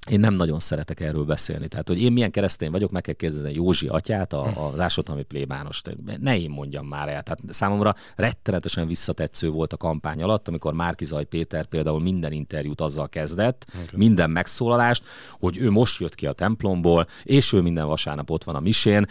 [0.09, 1.67] én nem nagyon szeretek erről beszélni.
[1.67, 5.95] Tehát, hogy én milyen keresztény vagyok, meg kell kérdezni Józsi atyát, a, az ásottalmi plébánost.
[6.19, 7.23] Ne én mondjam már el.
[7.23, 13.09] Tehát számomra rettenetesen visszatetsző volt a kampány alatt, amikor Márkizaj Péter például minden interjút azzal
[13.09, 13.85] kezdett, okay.
[13.93, 15.03] minden megszólalást,
[15.39, 19.05] hogy ő most jött ki a templomból, és ő minden vasárnap ott van a misén.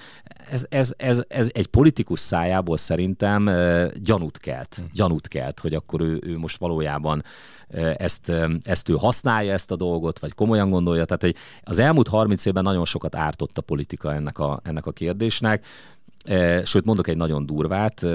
[0.50, 3.50] Ez, ez, ez, ez egy politikus szájából szerintem
[4.02, 4.74] gyanút kelt.
[4.74, 4.82] Hm.
[4.92, 7.22] Gyanút kelt, hogy akkor ő, ő most valójában
[7.96, 8.32] ezt,
[8.62, 11.04] ezt ő használja ezt a dolgot, vagy komolyan gondolja.
[11.04, 14.92] Tehát egy, az elmúlt 30 évben nagyon sokat ártott a politika ennek a, ennek a
[14.92, 15.66] kérdésnek.
[16.64, 18.06] Sőt, mondok egy nagyon durvát,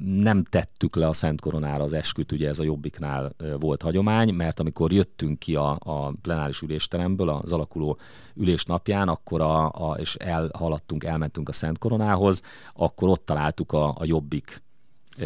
[0.00, 4.60] nem tettük le a Szent Koronára az esküt, ugye ez a Jobbiknál volt hagyomány, mert
[4.60, 7.98] amikor jöttünk ki a, a plenáris ülésteremből az alakuló
[8.34, 13.88] ülés napján, akkor a, a, és elhaladtunk, elmentünk a Szent Koronához, akkor ott találtuk a,
[13.88, 14.62] a Jobbik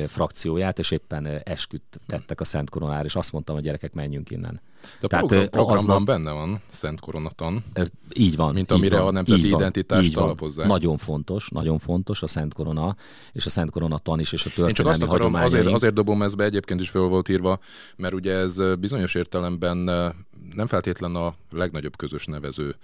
[0.06, 4.60] frakcióját, és éppen esküt tettek a Szent Koronára, és azt mondtam, hogy gyerekek, menjünk innen.
[5.00, 7.64] De a Tehát, program, programban aznap, benne van Szent Koronaton.
[8.12, 8.54] Így van.
[8.54, 10.66] Mint amire van, a nemzeti van, identitást alapozzák.
[10.66, 12.96] Nagyon fontos, nagyon fontos a Szent Korona,
[13.32, 16.22] és a Szent Koronaton is, és a történelmi Én csak azt akarom, azért, azért dobom
[16.22, 17.58] ezt be, egyébként is föl volt írva,
[17.96, 19.76] mert ugye ez bizonyos értelemben
[20.54, 22.76] nem feltétlen a legnagyobb közös nevező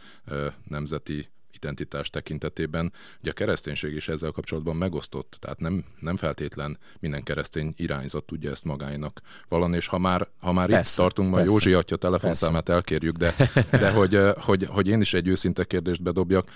[0.65, 2.93] nemzeti identitás tekintetében.
[3.21, 8.51] Ugye a kereszténység is ezzel kapcsolatban megosztott, tehát nem, nem feltétlen minden keresztény irányzat tudja
[8.51, 9.21] ezt magáinak.
[9.49, 13.35] Valani, és ha már, ha már persze, itt tartunk, majd Józsi atya telefonszámát elkérjük, de,
[13.71, 16.51] de hogy, hogy, hogy én is egy őszinte kérdést bedobjak,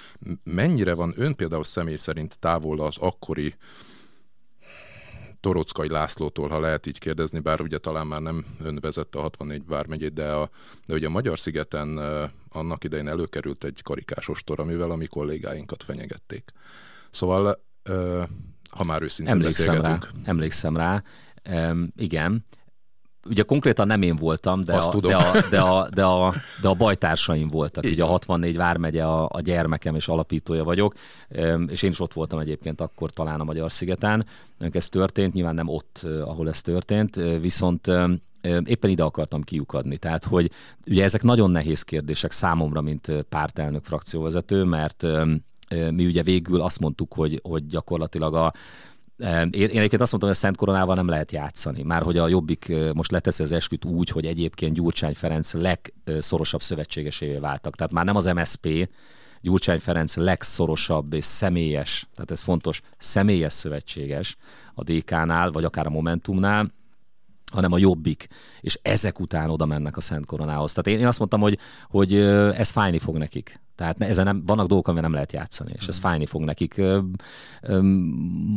[0.44, 3.54] mennyire van ön például személy szerint távol az akkori
[5.40, 9.66] Torockai Lászlótól, ha lehet így kérdezni, bár ugye talán már nem ön vezette a 64
[9.66, 10.50] vármegyét, de, a,
[10.86, 11.98] de ugye a Magyar-szigeten
[12.48, 16.52] annak idején előkerült egy karikás ostor, amivel a mi kollégáinkat fenyegették.
[17.10, 17.64] Szóval,
[18.70, 21.02] ha már őszintén emlékszem rá, emlékszem rá,
[21.96, 22.44] igen,
[23.28, 26.74] ugye konkrétan nem én voltam, de, a, de, a, de, a, de, a, de a
[26.74, 27.86] bajtársaim voltak.
[27.86, 30.94] Így ugye a 64 Vármegye a, a gyermekem és alapítója vagyok,
[31.66, 34.26] és én is ott voltam egyébként akkor talán a Magyar-szigeten.
[34.58, 37.90] Ez történt, nyilván nem ott, ahol ez történt, viszont
[38.64, 39.96] éppen ide akartam kiukadni.
[39.96, 40.50] Tehát, hogy
[40.86, 45.06] ugye ezek nagyon nehéz kérdések számomra, mint pártelnök frakcióvezető, mert
[45.90, 48.52] mi ugye végül azt mondtuk, hogy, hogy gyakorlatilag a
[49.18, 51.82] én, én egyébként azt mondtam, hogy a Szent Koronával nem lehet játszani.
[51.82, 57.36] Már hogy a Jobbik most leteszi az esküt úgy, hogy egyébként Gyurcsány Ferenc legszorosabb szövetségesévé
[57.36, 57.74] váltak.
[57.74, 58.88] Tehát már nem az MSP,
[59.40, 64.36] Gyurcsány Ferenc legszorosabb és személyes, tehát ez fontos, személyes szövetséges
[64.74, 66.70] a DK-nál, vagy akár a Momentumnál,
[67.52, 68.26] hanem a jobbik,
[68.60, 70.72] és ezek után oda mennek a Szent Koronához.
[70.72, 72.14] Tehát én, én azt mondtam, hogy, hogy
[72.54, 73.60] ez fájni fog nekik.
[73.78, 76.00] Tehát ezen nem, vannak dolgok, amivel nem lehet játszani, és ez mm.
[76.00, 76.80] fájni fog nekik.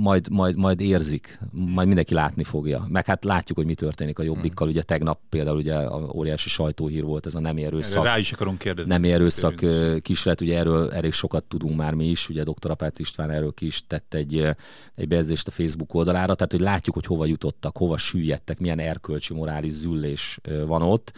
[0.02, 2.86] Majd, majd, majd érzik, majd mindenki látni fogja.
[2.90, 4.68] Meg hát látjuk, hogy mi történik a jobbikkal.
[4.68, 4.70] Mm.
[4.70, 8.04] Ugye tegnap például ugye a óriási sajtóhír volt ez a nem erőszak.
[8.04, 8.92] Rá is akarom kérdezni.
[8.92, 9.56] Nem erőszak
[10.02, 12.72] kísérlet, ugye erről elég sokat tudunk már mi is, ugye dr.
[12.72, 14.48] Apát István erről ki is tett egy,
[14.96, 19.34] egy bejelzést a Facebook oldalára, tehát hogy látjuk, hogy hova jutottak, hova süllyedtek, milyen erkölcsi,
[19.34, 21.14] morális züllés van ott.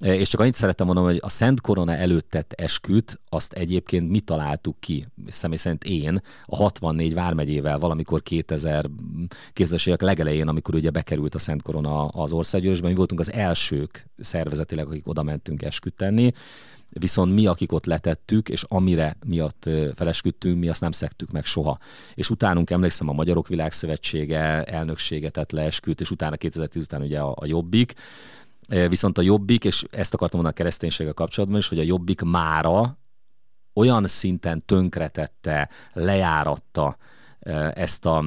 [0.00, 4.20] És csak annyit szerettem mondani, hogy a Szent Korona előtt tett esküt, azt egyébként mi
[4.20, 8.84] találtuk ki, személy szerint én, a 64 vármegyével valamikor 2000
[9.54, 14.06] es évek legelején, amikor ugye bekerült a Szent Korona az országgyűlésben, mi voltunk az elsők
[14.18, 16.32] szervezetileg, akik oda mentünk esküt tenni,
[16.98, 21.78] viszont mi, akik ott letettük, és amire miatt felesküdtünk, mi azt nem szektük meg soha.
[22.14, 27.20] És utánunk emlékszem, a Magyarok Világszövetsége elnökséget tett le esküt, és utána 2010 után ugye
[27.20, 27.94] a, a Jobbik,
[28.68, 32.98] Viszont a jobbik, és ezt akartam mondani a kereszténységgel kapcsolatban is, hogy a jobbik mára
[33.74, 36.96] olyan szinten tönkretette, lejáratta
[37.74, 38.24] ezt a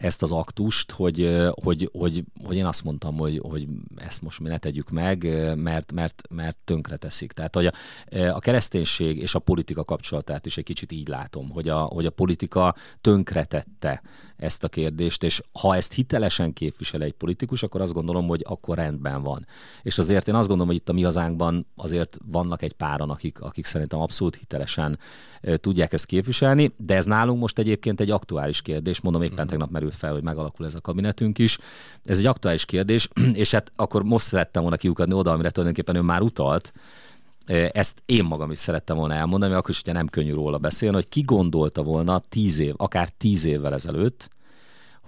[0.00, 4.48] ezt az aktust, hogy, hogy, hogy, hogy én azt mondtam, hogy, hogy ezt most mi
[4.48, 5.22] ne tegyük meg,
[5.56, 7.32] mert, mert, mert tönkre teszik.
[7.32, 7.72] Tehát, hogy a,
[8.16, 12.10] a kereszténység és a politika kapcsolatát is egy kicsit így látom, hogy a, hogy a
[12.10, 14.02] politika tönkretette
[14.36, 18.76] ezt a kérdést, és ha ezt hitelesen képvisel egy politikus, akkor azt gondolom, hogy akkor
[18.76, 19.46] rendben van.
[19.82, 23.40] És azért én azt gondolom, hogy itt a mi hazánkban azért vannak egy páran, akik,
[23.40, 24.98] akik szerintem abszolút hitelesen
[25.54, 29.50] tudják ezt képviselni, de ez nálunk most egyébként egy aktuális kérdés, mondom éppen uh-huh.
[29.50, 31.58] tegnap merült fel, hogy megalakul ez a kabinetünk is.
[32.04, 36.00] Ez egy aktuális kérdés, és hát akkor most szerettem volna kiukadni oda, amire tulajdonképpen ő
[36.00, 36.72] már utalt,
[37.72, 41.08] ezt én magam is szerettem volna elmondani, akkor is ugye nem könnyű róla beszélni, hogy
[41.08, 44.30] ki gondolta volna tíz év, akár tíz évvel ezelőtt,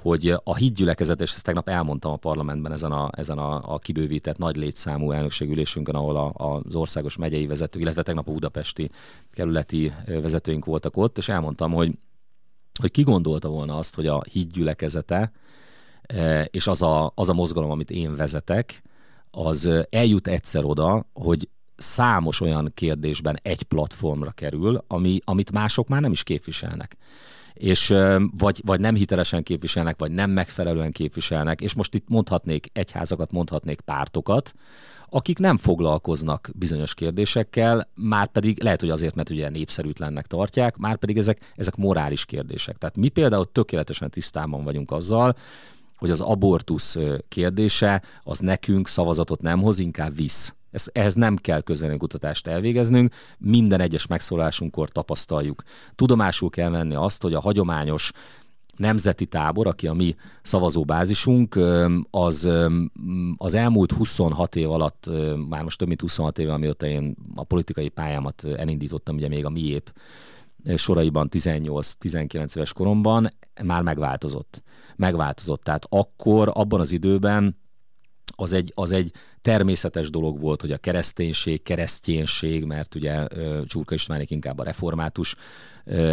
[0.03, 4.39] hogy a hídgyülekezet, és ezt tegnap elmondtam a parlamentben ezen a, ezen a, a kibővített
[4.39, 8.91] nagy létszámú elnökségülésünkön, ahol a, az országos megyei vezető, illetve tegnap a budapesti
[9.33, 11.99] kerületi vezetőink voltak ott, és elmondtam, hogy,
[12.81, 15.33] hogy ki gondolta volna azt, hogy a hídgyülekezete
[16.47, 18.83] és az a, az a mozgalom, amit én vezetek,
[19.31, 26.01] az eljut egyszer oda, hogy számos olyan kérdésben egy platformra kerül, ami, amit mások már
[26.01, 26.97] nem is képviselnek
[27.55, 27.95] és
[28.39, 33.81] vagy, vagy nem hitelesen képviselnek, vagy nem megfelelően képviselnek, és most itt mondhatnék egyházakat, mondhatnék
[33.81, 34.55] pártokat,
[35.15, 40.97] akik nem foglalkoznak bizonyos kérdésekkel, már pedig lehet, hogy azért, mert ugye népszerűtlennek tartják, már
[40.97, 42.77] pedig ezek, ezek morális kérdések.
[42.77, 45.35] Tehát mi például tökéletesen tisztában vagyunk azzal,
[45.97, 46.97] hogy az abortusz
[47.29, 50.55] kérdése az nekünk szavazatot nem hoz, inkább visz.
[50.73, 51.63] Ez, ehhez nem kell
[51.99, 55.63] kutatást elvégeznünk, minden egyes megszólásunkkor tapasztaljuk.
[55.95, 58.11] Tudomásul kell venni azt, hogy a hagyományos
[58.77, 61.59] nemzeti tábor, aki a mi szavazóbázisunk,
[62.11, 62.49] az,
[63.37, 65.11] az elmúlt 26 év alatt,
[65.49, 69.51] már most több mint 26 éve, amióta én a politikai pályámat elindítottam, ugye még a
[69.51, 69.93] miép
[70.77, 73.29] soraiban 18-19 éves koromban,
[73.63, 74.63] már megváltozott.
[74.97, 75.63] Megváltozott.
[75.63, 77.57] Tehát akkor, abban az időben
[78.43, 83.27] az egy, az egy természetes dolog volt, hogy a kereszténység, kereszténység, mert ugye
[83.67, 85.37] Csurka Istvánék inkább a református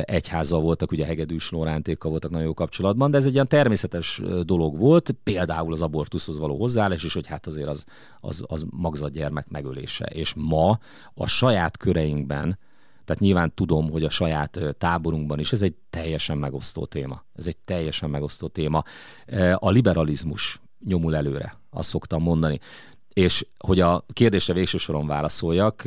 [0.01, 4.77] egyházzal voltak, ugye Hegedűs Lórántékkal voltak nagyon jó kapcsolatban, de ez egy ilyen természetes dolog
[4.77, 7.83] volt, például az abortuszhoz való hozzáállás, és hogy hát azért az,
[8.19, 10.05] az, az magzatgyermek megölése.
[10.05, 10.79] És ma
[11.13, 12.57] a saját köreinkben,
[13.05, 17.23] tehát nyilván tudom, hogy a saját táborunkban is ez egy teljesen megosztó téma.
[17.35, 18.83] Ez egy teljesen megosztó téma.
[19.55, 22.59] A liberalizmus nyomul előre, azt szoktam mondani.
[23.13, 25.83] És hogy a kérdésre végső soron válaszoljak,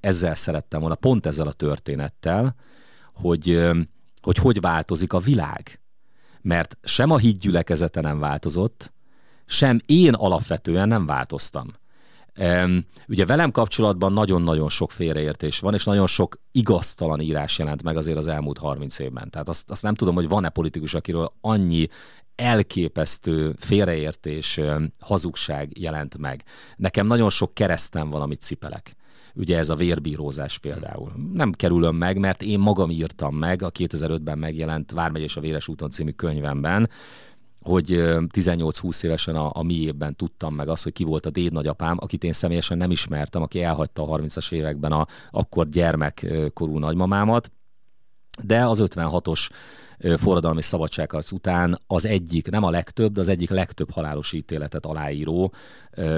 [0.00, 2.54] ezzel szerettem volna, pont ezzel a történettel,
[3.14, 3.70] hogy
[4.20, 5.80] hogy, hogy változik a világ.
[6.42, 8.92] mert sem a hídgyülekezete nem változott,
[9.46, 11.66] sem én alapvetően nem változtam.
[13.08, 18.16] Ugye velem kapcsolatban nagyon-nagyon sok félreértés van, és nagyon sok igaztalan írás jelent meg azért
[18.16, 19.30] az elmúlt 30 évben.
[19.30, 21.88] Tehát azt, azt nem tudom, hogy van-e politikus, akiről annyi
[22.40, 24.60] elképesztő félreértés,
[25.00, 26.42] hazugság jelent meg.
[26.76, 28.96] Nekem nagyon sok keresztem van, amit cipelek.
[29.34, 31.12] Ugye ez a vérbírózás például.
[31.32, 35.90] Nem kerülöm meg, mert én magam írtam meg a 2005-ben megjelent Vármegy a Véres úton
[35.90, 36.90] című könyvemben,
[37.60, 41.96] hogy 18-20 évesen a, a évben tudtam meg azt, hogy ki volt a déd nagyapám,
[42.00, 47.50] akit én személyesen nem ismertem, aki elhagyta a 30-as években a akkor gyermekkorú nagymamámat,
[48.42, 49.48] de az 56-os
[50.16, 55.52] forradalmi szabadságharc után az egyik, nem a legtöbb, de az egyik legtöbb halálos ítéletet aláíró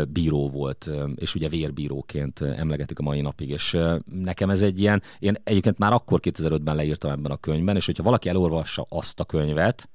[0.08, 5.36] bíró volt, és ugye vérbíróként emlegetik a mai napig, és nekem ez egy ilyen, én
[5.44, 9.88] egyébként már akkor 2005-ben leírtam ebben a könyvben, és hogyha valaki elolvassa azt a könyvet,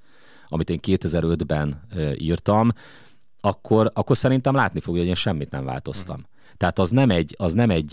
[0.47, 2.69] amit én 2005-ben írtam,
[3.39, 6.26] akkor, akkor szerintem látni fogja, hogy én semmit nem változtam.
[6.58, 7.89] Tehát az nem egy, az nem egy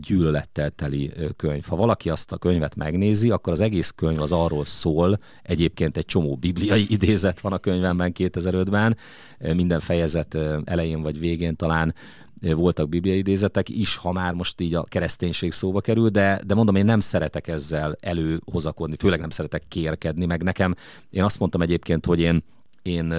[0.00, 1.64] gyűlölettel teli könyv.
[1.64, 6.04] Ha valaki azt a könyvet megnézi, akkor az egész könyv az arról szól, egyébként egy
[6.04, 8.96] csomó bibliai idézet van a könyvemben 2005-ben,
[9.54, 11.94] minden fejezet elején vagy végén talán
[12.40, 16.76] voltak bibliai idézetek is, ha már most így a kereszténység szóba kerül, de, de mondom,
[16.76, 20.74] én nem szeretek ezzel előhozakodni, főleg nem szeretek kérkedni, meg nekem,
[21.10, 22.44] én azt mondtam egyébként, hogy én,
[22.82, 23.14] én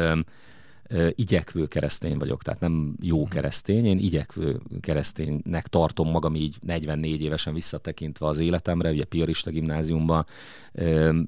[1.16, 3.30] igyekvő keresztény vagyok, tehát nem jó mhm.
[3.30, 10.26] keresztény, én igyekvő kereszténynek tartom magam így 44 évesen visszatekintve az életemre, ugye Piarista gimnáziumban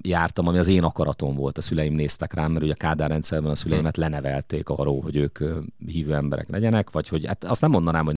[0.02, 3.52] jártam, ami az én akaratom volt, a szüleim néztek rám, mert ugye a Kádár rendszerben
[3.52, 4.06] a szüleimet mhm.
[4.06, 5.40] lenevelték arról, hogy ők
[5.86, 8.18] hívő emberek legyenek, vagy hogy hát azt nem mondanám, hogy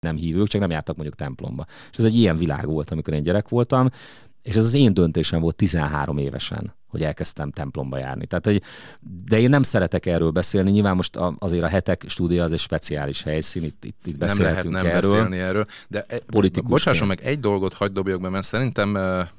[0.00, 1.66] nem hívők, csak nem jártak mondjuk templomba.
[1.90, 3.88] És ez egy ilyen világ volt, amikor én gyerek voltam,
[4.42, 8.26] és ez az én döntésem volt 13 évesen, hogy elkezdtem templomba járni.
[8.26, 8.62] Tehát, hogy,
[9.24, 10.70] de én nem szeretek erről beszélni.
[10.70, 14.68] Nyilván most azért a hetek stúdia az egy speciális helyszín, itt, itt, itt nem lehet
[14.68, 15.10] nem erről.
[15.10, 15.64] beszélni erről.
[15.88, 16.18] De e,
[16.62, 18.96] bocsásson meg, egy dolgot hagyd dobjak be, mert szerintem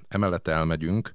[0.08, 1.14] emellett elmegyünk,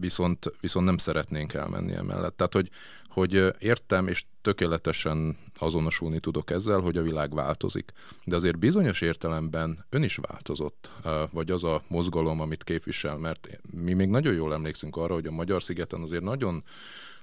[0.00, 2.36] viszont, viszont nem szeretnénk elmenni emellett.
[2.36, 2.70] Tehát, hogy,
[3.08, 7.92] hogy értem, és tökéletesen azonosulni tudok ezzel, hogy a világ változik.
[8.24, 10.90] De azért bizonyos értelemben ön is változott,
[11.30, 15.30] vagy az a mozgalom, amit képvisel, mert mi még nagyon jól emlékszünk arra, hogy a
[15.30, 16.64] Magyar szigeten azért nagyon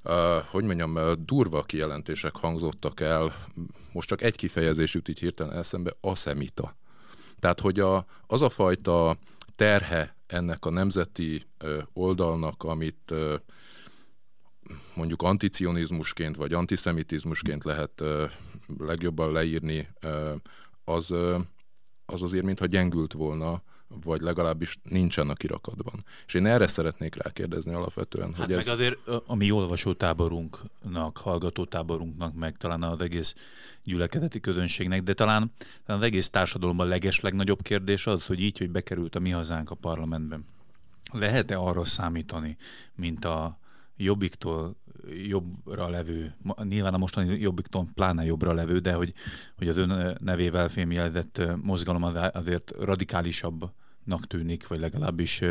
[0.06, 3.34] Uh, hogy mondjam, durva kijelentések hangzottak el,
[3.92, 6.76] most csak egy kifejezés jut így hirtelen eszembe, szemita.
[7.40, 9.18] Tehát, hogy a, az a fajta
[9.56, 11.46] terhe ennek a nemzeti
[11.94, 13.14] oldalnak, amit
[14.96, 18.04] mondjuk anticionizmusként vagy antiszemitizmusként lehet
[18.78, 19.88] legjobban leírni,
[20.84, 21.14] az,
[22.06, 23.62] az azért mintha gyengült volna,
[24.04, 26.06] vagy legalábbis nincsen a kirakatban.
[26.28, 28.28] És én erre szeretnék rákérdezni alapvetően.
[28.28, 28.68] Hát hogy meg ez...
[28.68, 33.36] azért a mi olvasótáborunknak, hallgatótáborunknak, meg talán az egész
[33.84, 35.52] gyülekezeti közönségnek, de talán,
[35.86, 39.72] talán az egész társadalomban leges legnagyobb kérdés az, hogy így, hogy bekerült a mi hazánk
[39.72, 40.46] a parlamentben.
[41.12, 42.58] Lehet-e arra számítani,
[42.96, 43.62] mint a
[43.98, 44.76] jobbiktól
[45.28, 49.14] jobbra levő, nyilván a mostani jobbiktól pláne jobbra levő, de hogy,
[49.58, 52.04] hogy az ön nevével fémjelzett mozgalom
[52.34, 55.42] azért radikálisabbnak tűnik, vagy legalábbis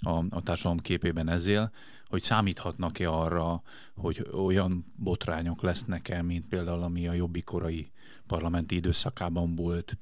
[0.00, 1.72] a, a társadalom képében ezzel,
[2.08, 3.62] hogy számíthatnak-e arra,
[3.94, 7.90] hogy olyan botrányok lesznek-e, mint például ami a jobbik korai
[8.26, 9.98] parlamenti időszakában volt,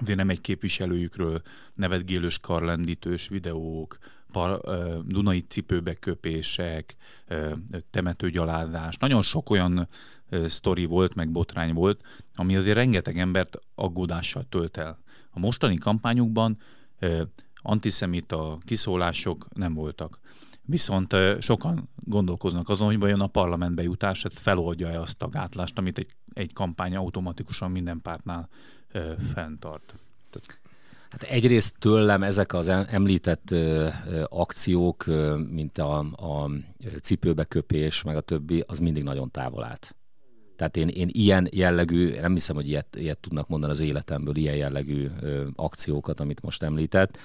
[0.00, 1.42] de nem egy képviselőjükről
[1.74, 3.98] nevetgélős karlendítős videók,
[4.32, 4.60] par,
[5.06, 6.96] Dunai cipőbeköpések,
[7.90, 8.96] temetőgyalázás.
[8.96, 9.88] Nagyon sok olyan
[10.46, 12.00] sztori volt, meg botrány volt,
[12.34, 14.98] ami azért rengeteg embert aggódással tölt el.
[15.30, 16.58] A mostani kampányukban
[17.54, 20.20] antiszemita kiszólások nem voltak.
[20.64, 26.14] Viszont sokan gondolkoznak azon, hogy vajon a parlamentbe jutás feloldja-e azt a gátlást, amit egy,
[26.32, 28.48] egy kampány automatikusan minden pártnál
[29.32, 29.94] fenntart.
[30.30, 30.60] Tehát
[31.12, 36.50] Hát egyrészt tőlem ezek az említett ö, ö, akciók, ö, mint a, a
[37.02, 39.96] cipőbeköpés, meg a többi, az mindig nagyon távol állt.
[40.56, 44.56] Tehát én, én ilyen jellegű, nem hiszem, hogy ilyet, ilyet tudnak mondani az életemből, ilyen
[44.56, 47.18] jellegű ö, akciókat, amit most említett.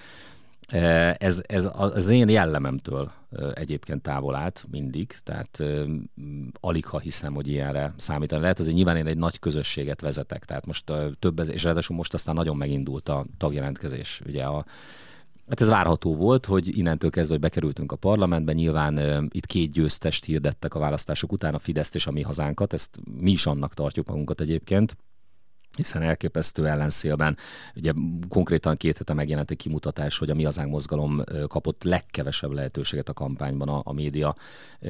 [1.18, 3.12] Ez, ez az én jellememtől
[3.54, 5.64] egyébként távol állt mindig, tehát
[6.60, 8.60] alig ha hiszem, hogy ilyenre számítani lehet.
[8.60, 12.58] Azért nyilván én egy nagy közösséget vezetek, tehát most több, és ráadásul most aztán nagyon
[12.58, 14.22] megindult a tagjelentkezés.
[14.26, 14.66] Ugye a,
[15.48, 20.26] Hát ez várható volt, hogy innentől kezdve, hogy bekerültünk a parlamentbe, nyilván itt két győztest
[20.26, 24.08] hirdettek a választások után, a Fideszt és a mi hazánkat, ezt mi is annak tartjuk
[24.08, 24.98] magunkat egyébként,
[25.78, 27.38] hiszen elképesztő ellenszélben.
[27.76, 27.92] Ugye
[28.30, 33.14] konkrétan két hete megjelent egy kimutatás, hogy a Mi Hazánk mozgalom kapott legkevesebb lehetőséget a
[33.14, 34.36] kampányban a, a média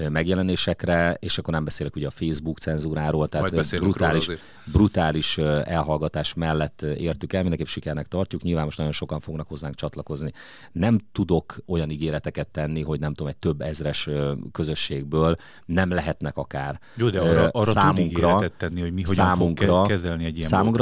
[0.10, 4.30] megjelenésekre, és akkor nem beszélek ugye a Facebook cenzúráról, tehát brutális,
[4.72, 10.32] brutális elhallgatás mellett értük el, mindenképp sikernek tartjuk, nyilván most nagyon sokan fognak hozzánk csatlakozni.
[10.72, 14.10] Nem tudok olyan ígéreteket tenni, hogy nem tudom, egy több ezres
[14.52, 15.36] közösségből
[15.66, 19.88] nem lehetnek akár Jó, de arra, arra számunkra, tud tenni, hogy mi hogyan számunkra, fog
[19.88, 20.77] kezelni egy ilyen számunkra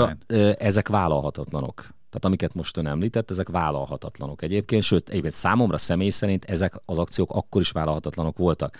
[0.57, 1.75] ezek vállalhatatlanok.
[2.09, 6.97] Tehát amiket most ön említett, ezek vállalhatatlanok egyébként, sőt, egyébként számomra személy szerint ezek az
[6.97, 8.77] akciók akkor is vállalhatatlanok voltak.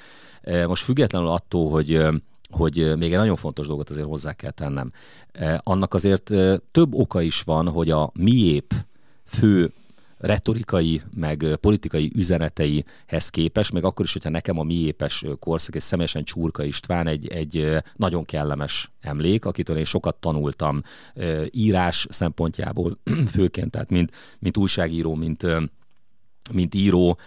[0.68, 2.08] Most függetlenül attól, hogy
[2.50, 4.92] hogy még egy nagyon fontos dolgot azért hozzá kell tennem.
[5.58, 6.34] Annak azért
[6.72, 8.74] több oka is van, hogy a miép
[9.26, 9.74] fő
[10.26, 16.24] retorikai, meg politikai üzeneteihez képes, még akkor is, hogyha nekem a miépes korszak és személyesen
[16.24, 20.82] Csurka István egy, egy nagyon kellemes emlék, akitől én sokat tanultam
[21.52, 22.98] írás szempontjából
[23.34, 25.46] főként, tehát mint, mint újságíró, mint
[26.52, 27.18] mint író,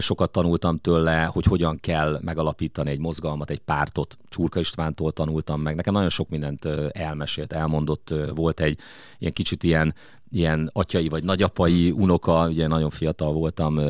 [0.00, 4.16] sokat tanultam tőle, hogy hogyan kell megalapítani egy mozgalmat, egy pártot.
[4.28, 5.74] Csurka Istvántól tanultam meg.
[5.74, 8.14] Nekem nagyon sok mindent elmesélt, elmondott.
[8.34, 8.78] Volt egy
[9.18, 9.94] ilyen kicsit ilyen
[10.30, 13.80] ilyen atyai vagy nagyapai unoka, ugye nagyon fiatal voltam,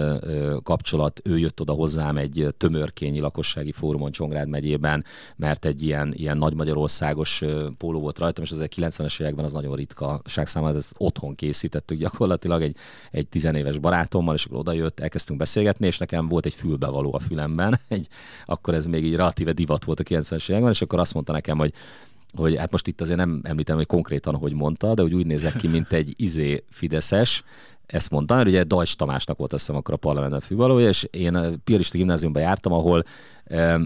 [0.62, 5.04] kapcsolat, ő jött oda hozzám egy tömörkényi lakossági fórumon Csongrád megyében,
[5.36, 7.42] mert egy ilyen, ilyen nagy magyarországos
[7.78, 11.98] póló volt rajtam, és az egy 90-es években az nagyon ritka számára, ezt otthon készítettük
[11.98, 12.76] gyakorlatilag egy,
[13.10, 17.18] egy tizenéves barátommal, és akkor oda jött, elkezdtünk beszélgetni, és nekem volt egy fülbevaló a
[17.18, 18.08] fülemben, egy,
[18.44, 21.58] akkor ez még így relatíve divat volt a 90-es években, és akkor azt mondta nekem,
[21.58, 21.72] hogy
[22.36, 25.56] hogy hát most itt azért nem említem, hogy konkrétan, hogy mondta, de hogy úgy nézek
[25.56, 27.44] ki, mint egy izé Fideszes,
[27.92, 31.34] ezt mondta, mert ugye Dajcs Tamásnak volt azt hiszem akkor a parlamentben fővalója, és én
[31.34, 33.04] a Piarista gimnáziumban jártam, ahol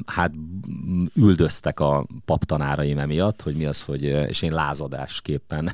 [0.07, 0.33] hát
[1.15, 5.71] üldöztek a paptanáraim emiatt, hogy mi az, hogy, és én lázadásképpen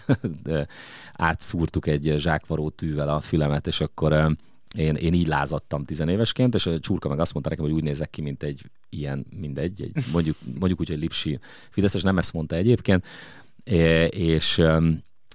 [1.12, 4.36] átszúrtuk egy zsákvaró tűvel a fülemet, és akkor
[4.76, 8.10] én, én így lázadtam tizenévesként, és a csurka meg azt mondta nekem, hogy úgy nézek
[8.10, 11.38] ki, mint egy ilyen, mindegy, egy, mondjuk, mondjuk úgy, hogy Lipsi
[11.70, 13.06] Fideszes, nem ezt mondta egyébként,
[14.10, 14.62] és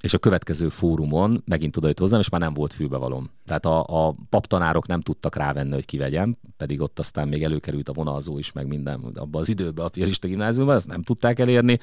[0.05, 3.29] és a következő fórumon megint oda jött hozzám, és már nem volt fülbevalom.
[3.45, 7.93] Tehát a, a paptanárok nem tudtak rávenni, hogy kivegyem, pedig ott aztán még előkerült a
[7.93, 11.79] vonalzó is, meg minden abban az időben a Piarista gimnáziumban, ezt nem tudták elérni,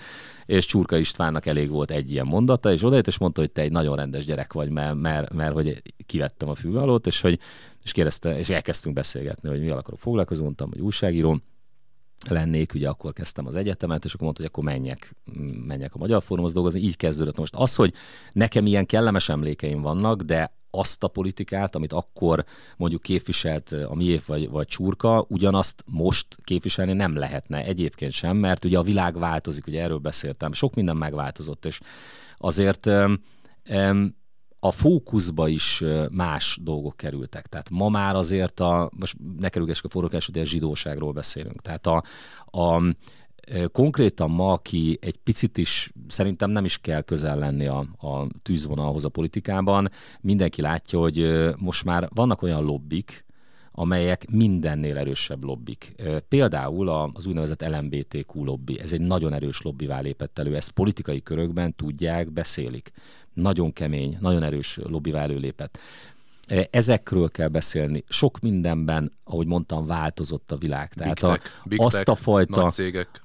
[0.46, 3.72] és Csurka Istvánnak elég volt egy ilyen mondata, és odajött, és mondta, hogy te egy
[3.72, 7.38] nagyon rendes gyerek vagy, mert, mert, mert hogy kivettem a fülbevalót, és hogy
[7.82, 11.40] és kérdezte, és elkezdtünk beszélgetni, hogy mi akarok foglalkozni, mondtam, hogy újságíró,
[12.28, 15.14] lennék, ugye akkor kezdtem az egyetemet, és akkor mondta, hogy akkor menjek,
[15.66, 16.80] menjek a Magyar Fórumhoz dolgozni.
[16.80, 17.38] Így kezdődött.
[17.38, 17.94] Most az, hogy
[18.30, 22.44] nekem ilyen kellemes emlékeim vannak, de azt a politikát, amit akkor
[22.76, 28.64] mondjuk képviselt a miév vagy, vagy csurka, ugyanazt most képviselni nem lehetne egyébként sem, mert
[28.64, 31.80] ugye a világ változik, ugye erről beszéltem, sok minden megváltozott, és
[32.36, 33.20] azért um,
[34.64, 37.46] a fókuszba is más dolgok kerültek.
[37.46, 41.60] Tehát ma már azért a, most ne kerülgessük a forrókás, hogy a zsidóságról beszélünk.
[41.60, 42.02] Tehát a,
[42.58, 42.82] a
[43.72, 49.04] konkrétan ma, aki egy picit is, szerintem nem is kell közel lenni a, a tűzvonalhoz
[49.04, 49.90] a politikában,
[50.20, 53.24] mindenki látja, hogy most már vannak olyan lobbik,
[53.72, 55.94] amelyek mindennél erősebb lobbik.
[56.28, 61.74] Például az úgynevezett LMBTQ lobby, ez egy nagyon erős lobbivá lépett elő, ezt politikai körökben
[61.76, 62.90] tudják, beszélik.
[63.32, 65.78] Nagyon kemény, nagyon erős lobbivá előlépett.
[66.70, 68.04] Ezekről kell beszélni.
[68.08, 70.92] Sok mindenben, ahogy mondtam, változott a világ.
[70.94, 72.72] Tehát big tech, a, big azt tech, a fajta,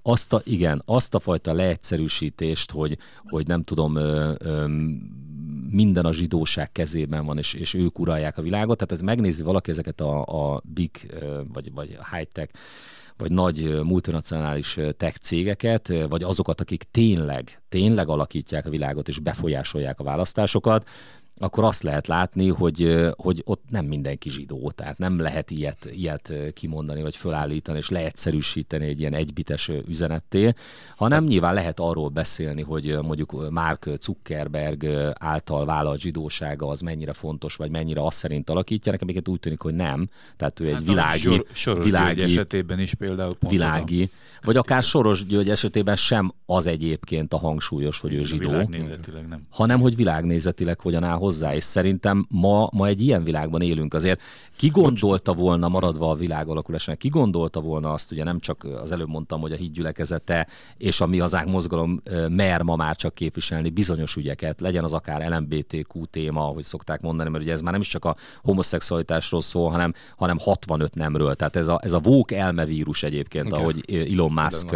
[0.02, 4.68] azt a, igen, azt a fajta leegyszerűsítést, hogy, hogy nem tudom, ö, ö,
[5.70, 8.78] minden a zsidóság kezében van, és, és ők uralják a világot.
[8.78, 11.14] Tehát ez megnézi valaki ezeket a, a big,
[11.54, 12.52] vagy, vagy high-tech,
[13.18, 20.00] vagy nagy multinacionális tech cégeket, vagy azokat, akik tényleg, tényleg alakítják a világot és befolyásolják
[20.00, 20.90] a választásokat,
[21.40, 26.34] akkor azt lehet látni, hogy, hogy ott nem mindenki zsidó, tehát nem lehet ilyet, ilyet
[26.54, 30.54] kimondani, vagy fölállítani, és leegyszerűsíteni egy ilyen egybites üzenetté,
[30.96, 37.56] hanem nyilván lehet arról beszélni, hogy mondjuk Mark Zuckerberg által vállalt zsidósága az mennyire fontos,
[37.56, 38.92] vagy mennyire azt szerint alakítja.
[38.92, 40.10] Nekem még úgy tűnik, hogy nem.
[40.36, 41.20] Tehát ő egy hát világi...
[41.20, 44.02] Sor, Soros világi, esetében is például pont Világi.
[44.02, 44.12] Oda.
[44.42, 48.50] Vagy akár Soros György esetében sem az egyébként a hangsúlyos, hogy ő zsidó.
[48.50, 49.42] Világnézetileg nem.
[49.50, 54.22] Hanem, hogy világnézetileg hogyan áll hozzá, és szerintem ma, ma egy ilyen világban élünk azért.
[54.56, 58.92] Ki gondolta volna, maradva a világ alakulásán, ki gondolta volna azt, ugye nem csak az
[58.92, 60.48] előbb mondtam, hogy a hídgyülekezete
[60.78, 65.32] és a mi hazánk mozgalom mer ma már csak képviselni bizonyos ügyeket, legyen az akár
[65.32, 69.70] LMBTQ téma, ahogy szokták mondani, mert ugye ez már nem is csak a homoszexualitásról szól,
[69.70, 71.36] hanem, hanem 65 nemről.
[71.36, 73.60] Tehát ez a, ez a vók elmevírus egyébként, Igen.
[73.60, 74.76] ahogy Elon Musk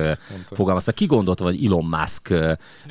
[0.52, 0.92] fogalmazta.
[0.92, 2.34] Ki gondolta, hogy Elon Musk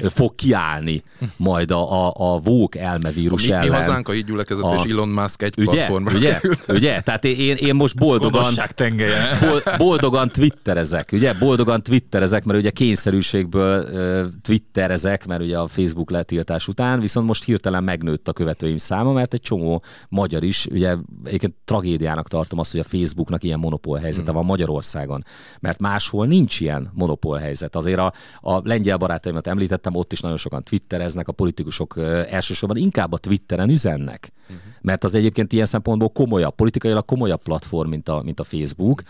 [0.08, 1.02] fog kiállni
[1.36, 3.68] majd a, a, a vók elmevírus mi, ellen.
[3.68, 4.74] Mi hazánk a hídgyülekezet a...
[4.74, 6.64] és Elon Musk egy ugye, platformra ugye, került.
[6.68, 8.54] ugye, tehát én, én most boldogan,
[9.78, 13.88] boldogan twitterezek, ugye, boldogan twitterezek, mert ugye kényszerűségből
[14.42, 19.34] twitterezek, mert ugye a Facebook letiltás után, viszont most hirtelen megnőtt a követőim száma, mert
[19.34, 24.26] egy csomó magyar is, ugye egyébként tragédiának tartom azt, hogy a Facebooknak ilyen monopól helyzete
[24.26, 24.34] hmm.
[24.34, 25.24] van Magyarországon,
[25.60, 27.76] mert máshol nincs ilyen monopól helyzet.
[27.76, 31.94] Azért a, a lengyel barátaimat említettem, ott is nagyon sokan twittereznek, a politikusok
[32.30, 34.58] elsősorban inkább a Twitteren üzennek, uh-huh.
[34.80, 39.02] mert az egyébként ilyen szempontból komolyabb, politikailag komolyabb platform, mint a, mint a Facebook.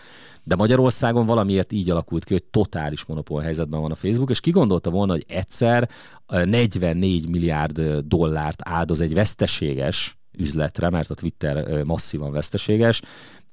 [0.43, 4.51] De Magyarországon valamiért így alakult ki, hogy totális monopól helyzetben van a Facebook, és ki
[4.51, 5.89] gondolta volna, hogy egyszer
[6.27, 13.01] 44 milliárd dollárt áldoz egy veszteséges üzletre, mert a Twitter masszívan veszteséges,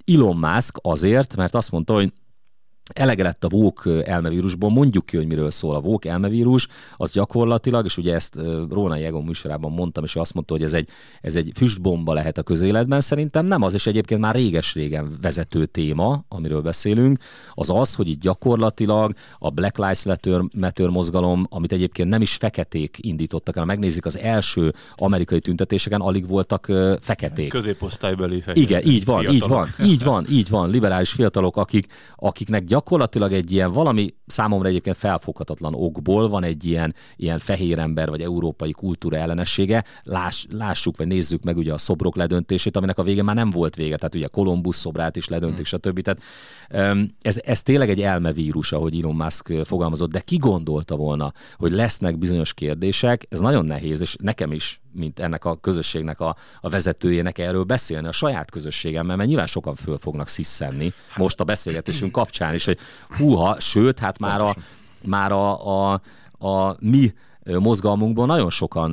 [0.06, 2.12] Elon Musk azért, mert azt mondta, hogy
[2.94, 7.84] elege lett a vók elmevírusból, mondjuk ki, hogy miről szól a vók elmevírus, az gyakorlatilag,
[7.84, 8.38] és ugye ezt
[8.70, 10.88] Róna Jegon műsorában mondtam, és azt mondta, hogy ez egy,
[11.20, 16.24] ez egy füstbomba lehet a közéletben, szerintem nem az, és egyébként már réges-régen vezető téma,
[16.28, 17.18] amiről beszélünk,
[17.54, 22.34] az az, hogy itt gyakorlatilag a Black Lives Matter, Matter mozgalom, amit egyébként nem is
[22.34, 27.48] feketék indítottak el, megnézik az első amerikai tüntetéseken, alig voltak feketék.
[27.48, 28.62] Középosztálybeli feketék.
[28.62, 29.40] Igen, így van, fiatalok.
[29.40, 31.86] így van, így van, így van, liberális fiatalok, akik,
[32.16, 32.77] akiknek gyakorlatilag
[33.32, 38.72] egy ilyen valami számomra egyébként felfoghatatlan okból van egy ilyen, ilyen fehér ember vagy európai
[38.72, 39.84] kultúra ellenessége.
[40.02, 43.74] Láss, lássuk, vagy nézzük meg ugye a szobrok ledöntését, aminek a vége már nem volt
[43.74, 45.78] vége, tehát ugye Kolumbusz szobrát is ledöntik, hmm.
[45.78, 46.00] stb.
[46.00, 46.22] Tehát
[47.22, 52.18] ez, ez tényleg egy elmevírus, ahogy Elon Musk fogalmazott, de ki gondolta volna, hogy lesznek
[52.18, 57.38] bizonyos kérdések, ez nagyon nehéz, és nekem is, mint ennek a közösségnek a, a vezetőjének
[57.38, 62.54] erről beszélni, a saját közösségemmel, mert nyilván sokan föl fognak sziszenni most a beszélgetésünk kapcsán
[62.54, 62.78] is, hogy
[63.16, 64.54] húha, sőt, hát már a,
[65.04, 66.00] már a, a,
[66.48, 67.12] a mi
[67.56, 68.90] mozgalmunkból nagyon sokan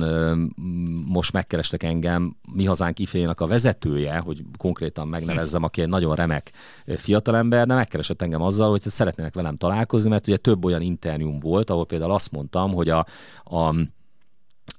[1.06, 6.52] most megkerestek engem, mi hazánk ifjének a vezetője, hogy konkrétan megnevezzem, aki egy nagyon remek
[6.96, 11.70] fiatalember, de megkeresett engem azzal, hogy szeretnének velem találkozni, mert ugye több olyan interjúm volt,
[11.70, 13.06] ahol például azt mondtam, hogy a,
[13.44, 13.74] a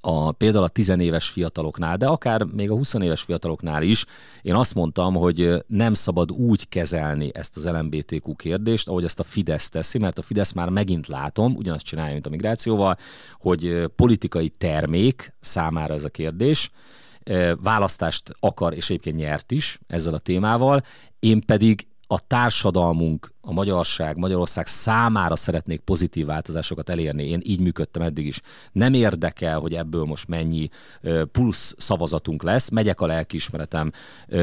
[0.01, 4.05] a, például a tizenéves fiataloknál, de akár még a 20 éves fiataloknál is,
[4.41, 9.23] én azt mondtam, hogy nem szabad úgy kezelni ezt az LMBTQ kérdést, ahogy ezt a
[9.23, 12.97] Fidesz teszi, mert a Fidesz már megint látom, ugyanazt csinálja, mint a migrációval,
[13.39, 16.71] hogy politikai termék számára ez a kérdés,
[17.61, 20.83] választást akar, és egyébként nyert is ezzel a témával,
[21.19, 27.23] én pedig a társadalmunk, a magyarság, Magyarország számára szeretnék pozitív változásokat elérni.
[27.23, 28.41] Én így működtem eddig is.
[28.71, 30.69] Nem érdekel, hogy ebből most mennyi
[31.31, 33.91] plusz szavazatunk lesz, megyek a lelkiismeretem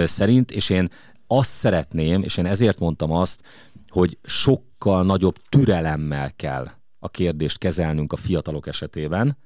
[0.04, 0.88] szerint, és én
[1.26, 3.42] azt szeretném, és én ezért mondtam azt,
[3.88, 9.38] hogy sokkal nagyobb türelemmel kell a kérdést kezelnünk a fiatalok esetében,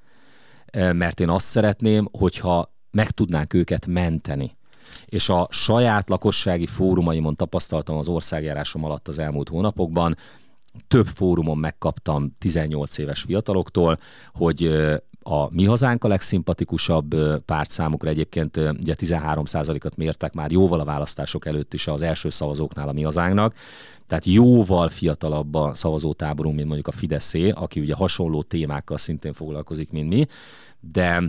[0.73, 4.58] mert én azt szeretném, hogyha meg tudnánk őket menteni
[5.07, 10.17] és a saját lakossági fórumaimon tapasztaltam az országjárásom alatt az elmúlt hónapokban,
[10.89, 13.99] több fórumon megkaptam 18 éves fiataloktól,
[14.33, 14.65] hogy
[15.23, 18.09] a Mi Hazánk a legszimpatikusabb párt számukra.
[18.09, 23.03] Egyébként ugye 13%-at mértek már jóval a választások előtt is az első szavazóknál a Mi
[23.03, 23.55] Hazánknak,
[24.07, 29.91] tehát jóval fiatalabb a szavazótáborunk, mint mondjuk a Fideszé, aki ugye hasonló témákkal szintén foglalkozik,
[29.91, 30.27] mint mi,
[30.81, 31.23] de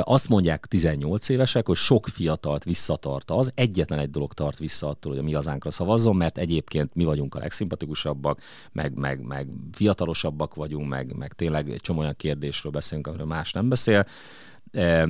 [0.00, 5.12] azt mondják 18 évesek, hogy sok fiatalt visszatart az, egyetlen egy dolog tart vissza attól,
[5.12, 8.40] hogy a mi hazánkra szavazzon, mert egyébként mi vagyunk a legszimpatikusabbak,
[8.72, 13.52] meg, meg, meg fiatalosabbak vagyunk, meg, meg tényleg egy csomó olyan kérdésről beszélünk, amiről más
[13.52, 14.06] nem beszél,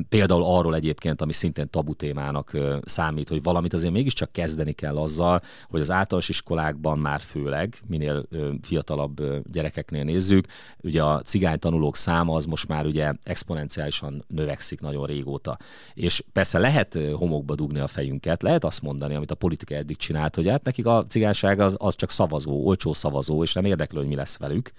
[0.08, 5.40] Például arról egyébként, ami szintén tabu témának számít, hogy valamit azért mégiscsak kezdeni kell azzal,
[5.68, 8.28] hogy az általános iskolákban már főleg, minél
[8.62, 10.46] fiatalabb gyerekeknél nézzük,
[10.82, 15.58] ugye a cigány tanulók száma az most már ugye exponenciálisan növekszik nagyon régóta.
[15.94, 20.34] És persze lehet homokba dugni a fejünket, lehet azt mondani, amit a politika eddig csinált,
[20.34, 24.08] hogy hát nekik a cigányság az, az csak szavazó, olcsó szavazó, és nem érdeklő, hogy
[24.08, 24.72] mi lesz velük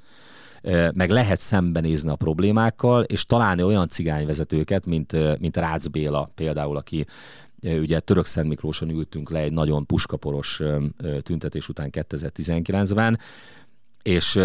[0.94, 7.06] meg lehet szembenézni a problémákkal, és találni olyan cigányvezetőket, mint, mint Rácz Béla például, aki
[7.64, 10.62] ugye Török Szent Miklóson ültünk le egy nagyon puskaporos
[11.24, 13.20] tüntetés után 2019-ben,
[14.04, 14.40] és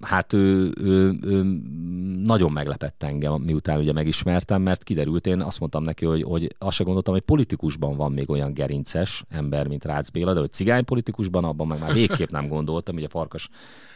[0.00, 1.60] hát ő, ő, ő
[2.24, 6.76] nagyon meglepett engem, miután ugye megismertem, mert kiderült, én azt mondtam neki, hogy, hogy azt
[6.76, 10.84] se gondoltam, hogy politikusban van még olyan gerinces ember, mint Rácz Béla, de hogy cigány
[10.84, 13.48] politikusban, abban meg már végképp nem gondoltam, ugye Farkas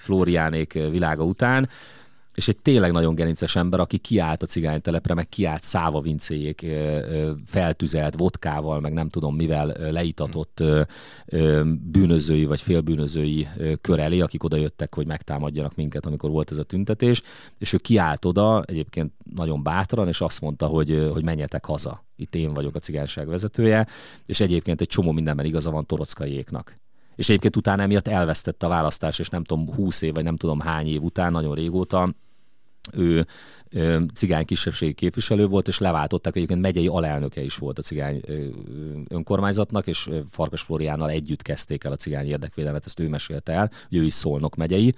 [0.02, 1.68] Flóriánék világa után,
[2.34, 6.66] és egy tényleg nagyon gerinces ember, aki kiállt a cigánytelepre, meg kiállt száva vincéjék
[7.46, 10.62] feltüzelt vodkával, meg nem tudom mivel leítatott
[11.90, 13.48] bűnözői vagy félbűnözői
[13.80, 17.22] kör elé, akik oda jöttek, hogy megtámadjanak minket, amikor volt ez a tüntetés,
[17.58, 22.04] és ő kiállt oda, egyébként nagyon bátran, és azt mondta, hogy, hogy menjetek haza.
[22.16, 23.86] Itt én vagyok a cigányság vezetője,
[24.26, 26.82] és egyébként egy csomó mindenben igaza van Torockaiéknak
[27.16, 30.60] és egyébként utána emiatt elvesztette a választást, és nem tudom, 20 év, vagy nem tudom
[30.60, 32.14] hány év után, nagyon régóta
[32.92, 33.26] ő
[34.14, 38.20] cigány kisebbségi képviselő volt, és leváltották, egyébként megyei alelnöke is volt a cigány
[39.08, 43.98] önkormányzatnak, és Farkas Floriánnal együtt kezdték el a cigány érdekvédelmet, ezt ő mesélte el, hogy
[43.98, 44.94] ő is Szolnok megyei,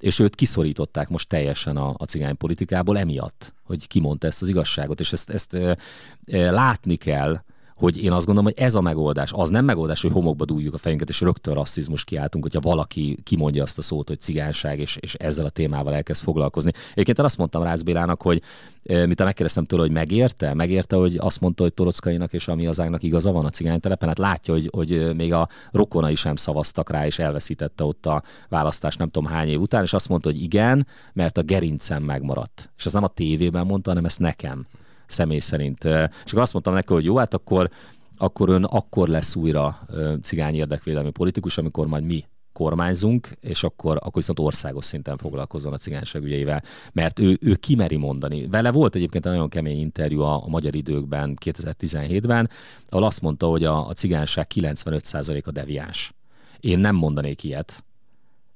[0.00, 5.00] és őt kiszorították most teljesen a, a cigány politikából emiatt, hogy kimondta ezt az igazságot,
[5.00, 5.76] és ezt, ezt e,
[6.24, 7.42] e, látni kell,
[7.80, 9.32] hogy én azt gondolom, hogy ez a megoldás.
[9.32, 13.62] Az nem megoldás, hogy homokba dúljuk a fejünket, és rögtön rasszizmus kiáltunk, hogyha valaki kimondja
[13.62, 16.72] azt a szót, hogy cigányság, és, és ezzel a témával elkezd foglalkozni.
[16.92, 18.42] Egyébként én azt mondtam Rácz Bélának, hogy
[18.82, 23.02] mint megkérdeztem tőle, hogy megérte, megérte, hogy azt mondta, hogy Torockainak és a mi hazánknak
[23.02, 27.18] igaza van a cigánytelepen, hát látja, hogy, hogy még a rokonai sem szavaztak rá, és
[27.18, 31.38] elveszítette ott a választást nem tudom hány év után, és azt mondta, hogy igen, mert
[31.38, 32.70] a gerincem megmaradt.
[32.76, 34.66] És az nem a tévében mondta, hanem ezt nekem
[35.10, 35.84] személy szerint.
[35.84, 37.70] És akkor azt mondtam neki, hogy jó, hát akkor,
[38.16, 39.78] akkor ön akkor lesz újra
[40.22, 45.76] cigány érdekvédelmi politikus, amikor majd mi kormányzunk, és akkor, akkor viszont országos szinten foglalkozzon a
[45.76, 48.46] cigányság ügyeivel, mert ő, ő kimeri mondani.
[48.46, 52.50] Vele volt egyébként egy nagyon kemény interjú a, a Magyar Időkben 2017-ben,
[52.88, 56.14] ahol azt mondta, hogy a, a cigányság 95%-a deviáns.
[56.60, 57.84] Én nem mondanék ilyet,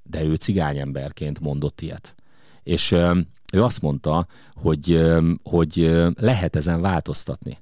[0.02, 2.14] de ő cigányemberként mondott ilyet.
[2.62, 2.96] És
[3.54, 5.10] ő azt mondta, hogy,
[5.42, 7.58] hogy lehet ezen változtatni.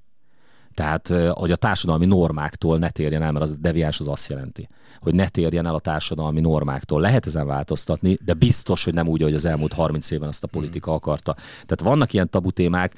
[0.75, 4.69] Tehát, hogy a társadalmi normáktól ne térjen el, mert az deviáns az azt jelenti,
[5.01, 7.01] hogy ne térjen el a társadalmi normáktól.
[7.01, 10.47] Lehet ezen változtatni, de biztos, hogy nem úgy, hogy az elmúlt 30 évben azt a
[10.47, 11.35] politika akarta.
[11.35, 12.95] Tehát vannak ilyen tabu témák,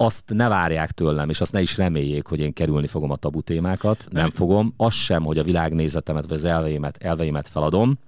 [0.00, 3.40] azt ne várják tőlem, és azt ne is reméljék, hogy én kerülni fogom a tabu
[3.40, 4.06] témákat.
[4.10, 4.74] Nem fogom.
[4.76, 7.98] Az sem, hogy a világnézetemet vagy az elveimet, elveimet feladom,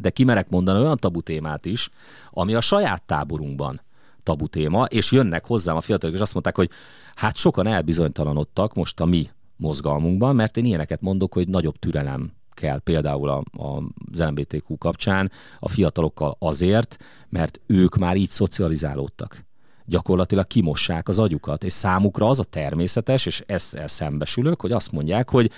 [0.00, 1.90] de kimerek mondani olyan tabu témát is,
[2.30, 3.80] ami a saját táborunkban
[4.22, 6.70] tabu téma, és jönnek hozzám a fiatalok, és azt mondták, hogy
[7.14, 12.78] hát sokan elbizonytalanodtak most a mi mozgalmunkban, mert én ilyeneket mondok, hogy nagyobb türelem kell
[12.78, 13.82] például a, a,
[14.12, 16.96] az LMBTQ kapcsán a fiatalokkal azért,
[17.28, 19.44] mert ők már így szocializálódtak.
[19.84, 25.30] Gyakorlatilag kimossák az agyukat, és számukra az a természetes, és ezzel szembesülök, hogy azt mondják,
[25.30, 25.50] hogy,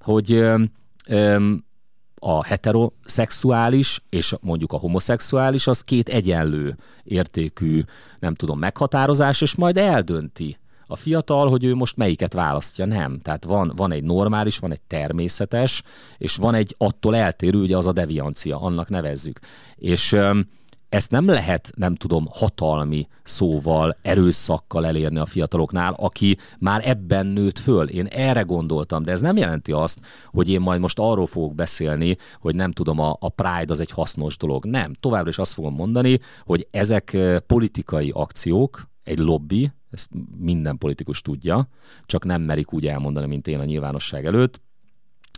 [0.00, 0.62] hogy ö,
[1.06, 1.54] ö,
[2.26, 7.82] a heteroszexuális és mondjuk a homoszexuális az két egyenlő értékű,
[8.18, 13.18] nem tudom, meghatározás, és majd eldönti a fiatal, hogy ő most melyiket választja, nem.
[13.18, 15.82] Tehát van, van egy normális, van egy természetes,
[16.18, 19.38] és van egy attól eltérő, ugye az a deviancia, annak nevezzük.
[19.74, 20.16] És
[20.94, 27.58] ezt nem lehet, nem tudom, hatalmi szóval, erőszakkal elérni a fiataloknál, aki már ebben nőtt
[27.58, 27.88] föl.
[27.88, 32.16] Én erre gondoltam, de ez nem jelenti azt, hogy én majd most arról fogok beszélni,
[32.40, 34.64] hogy nem tudom, a, a Pride az egy hasznos dolog.
[34.66, 37.16] Nem, továbbra is azt fogom mondani, hogy ezek
[37.46, 41.68] politikai akciók, egy lobby, ezt minden politikus tudja,
[42.06, 44.60] csak nem merik úgy elmondani, mint én a nyilvánosság előtt,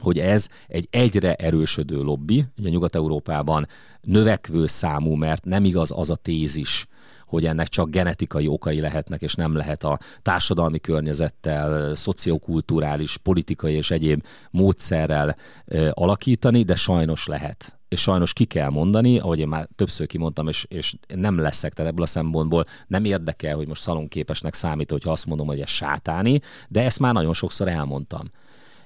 [0.00, 3.66] hogy ez egy egyre erősödő lobby, ugye Nyugat-Európában
[4.00, 6.86] növekvő számú, mert nem igaz az a tézis,
[7.26, 13.90] hogy ennek csak genetikai okai lehetnek, és nem lehet a társadalmi környezettel, szociokulturális, politikai és
[13.90, 17.78] egyéb módszerrel ö, alakítani, de sajnos lehet.
[17.88, 21.90] És sajnos ki kell mondani, ahogy én már többször kimondtam, és, és nem leszek, tehát
[21.90, 26.40] ebből a szempontból nem érdekel, hogy most szalonképesnek számít, hogyha azt mondom, hogy ez sátáni,
[26.68, 28.30] de ezt már nagyon sokszor elmondtam.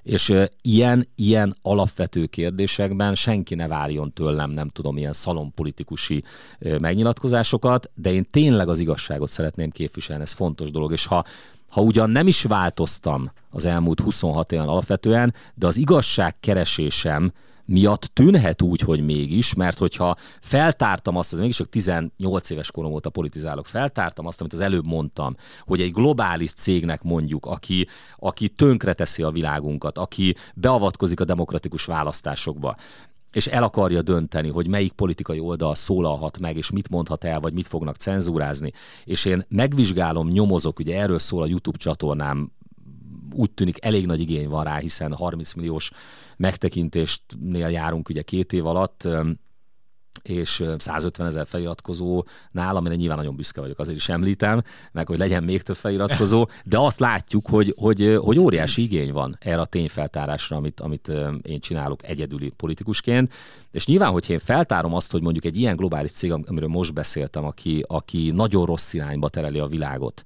[0.03, 6.23] És ilyen, ilyen alapvető kérdésekben senki ne várjon tőlem, nem tudom, ilyen szalonpolitikusi
[6.79, 11.23] megnyilatkozásokat, de én tényleg az igazságot szeretném képviselni, ez fontos dolog, és ha
[11.71, 17.31] ha ugyan nem is változtam az elmúlt 26 éven alapvetően, de az igazság keresésem
[17.71, 22.91] miatt tűnhet úgy, hogy mégis, mert hogyha feltártam azt, ez mégis csak 18 éves korom
[22.91, 28.49] óta politizálok, feltártam azt, amit az előbb mondtam, hogy egy globális cégnek mondjuk, aki, aki
[28.49, 32.75] tönkreteszi a világunkat, aki beavatkozik a demokratikus választásokba,
[33.31, 37.53] és el akarja dönteni, hogy melyik politikai oldal szólalhat meg, és mit mondhat el, vagy
[37.53, 38.71] mit fognak cenzúrázni.
[39.03, 42.51] És én megvizsgálom, nyomozok, ugye erről szól a YouTube csatornám,
[43.33, 45.91] úgy tűnik elég nagy igény van rá, hiszen 30 milliós
[46.37, 49.07] megtekintéstnél járunk ugye két év alatt,
[50.21, 54.61] és 150 ezer feliratkozónál, amire nyilván nagyon büszke vagyok, azért is említem,
[54.91, 59.37] meg hogy legyen még több feliratkozó, de azt látjuk, hogy, hogy, hogy óriási igény van
[59.39, 61.11] erre a tényfeltárásra, amit, amit
[61.41, 63.33] én csinálok egyedüli politikusként,
[63.71, 67.45] és nyilván, hogyha én feltárom azt, hogy mondjuk egy ilyen globális cég, amiről most beszéltem,
[67.45, 70.23] aki, aki nagyon rossz irányba tereli a világot,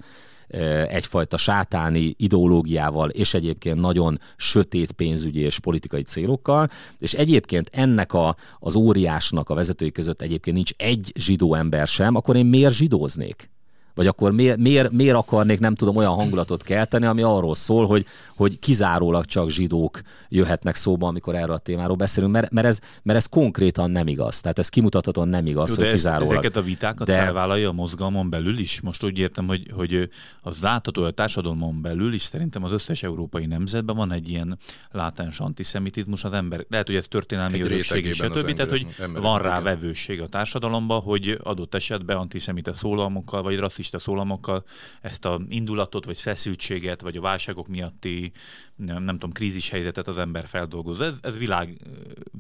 [0.88, 8.36] egyfajta sátáni ideológiával, és egyébként nagyon sötét pénzügyi és politikai célokkal, és egyébként ennek a,
[8.60, 13.50] az óriásnak a vezetői között egyébként nincs egy zsidó ember sem, akkor én miért zsidóznék?
[13.96, 18.06] Vagy akkor miért, miért, miért akarnék, nem tudom, olyan hangulatot kelteni, ami arról szól, hogy,
[18.36, 23.18] hogy kizárólag csak zsidók jöhetnek szóba, amikor erről a témáról beszélünk, mert, mert, ez, mert
[23.18, 24.42] ez konkrétan nem igaz.
[24.42, 26.32] Tehát ez kimutathatóan nem igaz, Jó, hogy kizárólag.
[26.32, 27.18] Ezeket a vitákat de...
[27.18, 28.82] felvállalja a mozgalmon belül is.
[28.82, 30.10] Most úgy értem, hogy, hogy
[30.42, 34.58] az látható a társadalmon belül is szerintem az összes európai nemzetben van egy ilyen
[34.92, 36.66] látens antiszemitizmus az ember.
[36.70, 38.54] Lehet, hogy ez történelmi örökség és stb.
[38.54, 44.12] Tehát, hogy van rá vevőség a társadalomban, hogy adott esetben antiszemita szólalmokkal vagy rasszista rasszista
[44.12, 44.64] szólamokkal
[45.02, 48.32] ezt a indulatot, vagy feszültséget, vagy a válságok miatti,
[48.76, 51.02] nem, nem tudom, krízis helyzetet az ember feldolgoz.
[51.02, 51.82] Ez, ez világ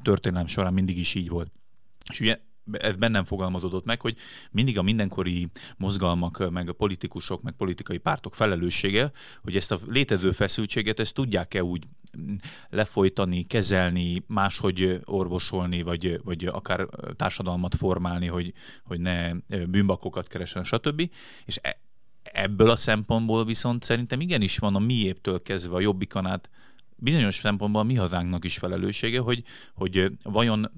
[0.01, 1.51] történelem során mindig is így volt.
[2.11, 2.39] És ugye
[2.71, 4.17] ez bennem fogalmazódott meg, hogy
[4.51, 9.11] mindig a mindenkori mozgalmak, meg a politikusok, meg politikai pártok felelőssége,
[9.43, 11.83] hogy ezt a létező feszültséget, ezt tudják-e úgy
[12.70, 18.53] lefolytani, kezelni, máshogy orvosolni, vagy, vagy akár társadalmat formálni, hogy,
[18.84, 19.32] hogy ne
[19.68, 21.09] bűnbakokat keresen, stb.
[21.45, 21.80] És e,
[22.22, 26.49] ebből a szempontból viszont szerintem igenis van a miéptől kezdve a jobbikanát
[26.95, 29.43] bizonyos szempontból mi hazánknak is felelőssége, hogy,
[29.73, 30.71] hogy vajon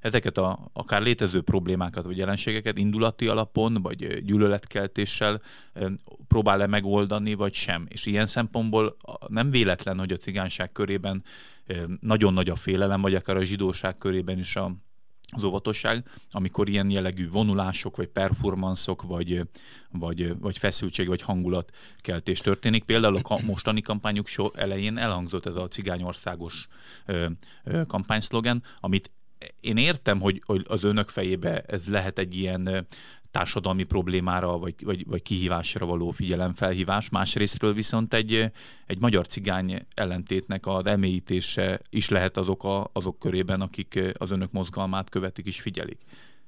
[0.00, 5.40] ezeket a akár létező problémákat vagy jelenségeket indulati alapon vagy gyűlöletkeltéssel
[6.28, 7.86] próbál-e megoldani, vagy sem.
[7.88, 8.96] És ilyen szempontból
[9.28, 11.22] nem véletlen, hogy a cigányság körében
[12.00, 14.76] nagyon nagy a félelem, vagy akár a zsidóság körében is a,
[15.36, 19.42] az óvatosság, amikor ilyen jellegű vonulások, vagy performanszok, vagy,
[19.90, 22.84] vagy, vagy feszültség, vagy hangulatkeltés történik.
[22.84, 26.68] Például a mostani kampányuk so elején elhangzott ez a cigányországos
[27.06, 27.26] ö,
[27.86, 29.10] kampányszlogen, amit
[29.60, 32.86] én értem, hogy, az önök fejébe ez lehet egy ilyen
[33.30, 37.10] társadalmi problémára vagy, vagy, vagy kihívásra való figyelemfelhívás.
[37.10, 38.52] Másrésztről viszont egy,
[38.86, 44.52] egy magyar cigány ellentétnek az elmélyítése is lehet azok, a, azok körében, akik az önök
[44.52, 46.00] mozgalmát követik és figyelik.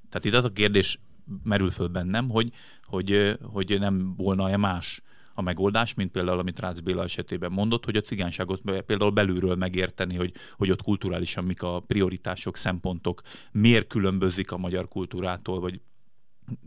[0.09, 0.99] Tehát itt az a kérdés
[1.43, 2.53] merül föl bennem, hogy,
[2.85, 5.03] hogy, hogy nem volna-e más
[5.41, 10.17] a megoldás, mint például, amit Rácz Béla esetében mondott, hogy a cigányságot például belülről megérteni,
[10.17, 13.21] hogy, hogy ott kulturálisan mik a prioritások, szempontok,
[13.53, 15.81] miért különbözik a magyar kultúrától, vagy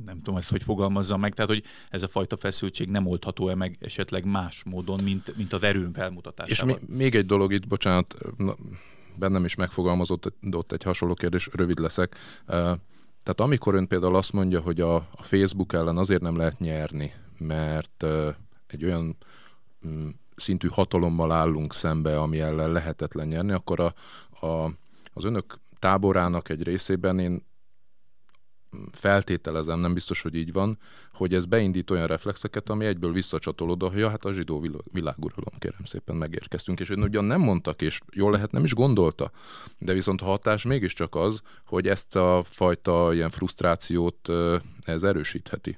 [0.05, 3.78] nem tudom ezt, hogy fogalmazza meg, tehát hogy ez a fajta feszültség nem oldható-e meg
[3.80, 6.76] esetleg más módon, mint, mint az erőn felmutatásával.
[6.76, 8.15] És még egy dolog itt, bocsánat,
[9.19, 12.17] bennem is megfogalmazott ott egy hasonló kérdés, rövid leszek.
[13.24, 17.13] Tehát amikor ön például azt mondja, hogy a, a Facebook ellen azért nem lehet nyerni,
[17.38, 18.05] mert
[18.74, 19.17] egy olyan
[19.88, 23.93] mm, szintű hatalommal állunk szembe, ami ellen lehetetlen nyerni, akkor a,
[24.45, 24.71] a,
[25.13, 27.43] az önök táborának egy részében én
[28.91, 30.78] feltételezem, nem biztos, hogy így van,
[31.13, 35.84] hogy ez beindít olyan reflexeket, ami egyből visszacsatolod, hogy ja, hát a zsidó világuralom, kérem
[35.84, 36.80] szépen, megérkeztünk.
[36.80, 39.32] És ön ugyan nem mondtak, és jól lehet nem is gondolta,
[39.78, 44.30] de viszont a hatás mégiscsak az, hogy ezt a fajta ilyen frusztrációt
[44.82, 45.78] ez erősítheti.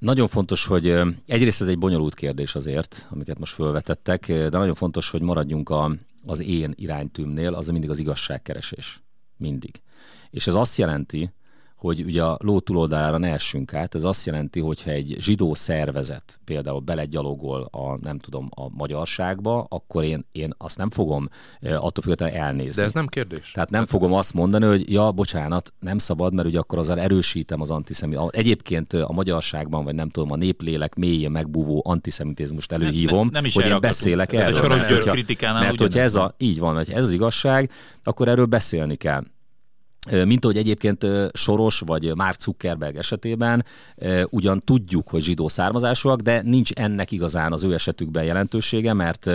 [0.00, 5.10] Nagyon fontos, hogy egyrészt ez egy bonyolult kérdés azért, amiket most felvetettek, de nagyon fontos,
[5.10, 5.90] hogy maradjunk a,
[6.26, 9.02] az én iránytűmnél, az mindig az igazságkeresés.
[9.36, 9.80] Mindig.
[10.30, 11.30] És ez azt jelenti,
[11.80, 13.94] hogy ugye a ló túloldalára ne essünk át.
[13.94, 20.04] Ez azt jelenti, hogyha egy zsidó szervezet például belegyalogol a, nem tudom, a magyarságba, akkor
[20.04, 21.28] én, én azt nem fogom
[21.62, 22.80] attól függetlenül elnézni.
[22.80, 23.52] De ez nem kérdés.
[23.52, 24.16] Tehát nem hát fogom ez...
[24.18, 28.36] azt mondani, hogy ja, bocsánat, nem szabad, mert ugye akkor azzal erősítem az antiszemitizmust.
[28.36, 33.54] Egyébként a magyarságban, vagy nem tudom, a néplélek mélyén megbúvó antiszemitizmust előhívom, ne, nem is
[33.54, 34.68] hogy én beszélek erről.
[34.68, 37.70] Mert, hogyha, mert hogyha ez a, így van, hogy ez az igazság,
[38.02, 39.22] akkor erről beszélni kell.
[40.24, 43.64] Mint ahogy egyébként Soros vagy Mark Zuckerberg esetében
[44.30, 49.30] ugyan tudjuk, hogy zsidó származásúak, de nincs ennek igazán az ő esetükben jelentősége, mert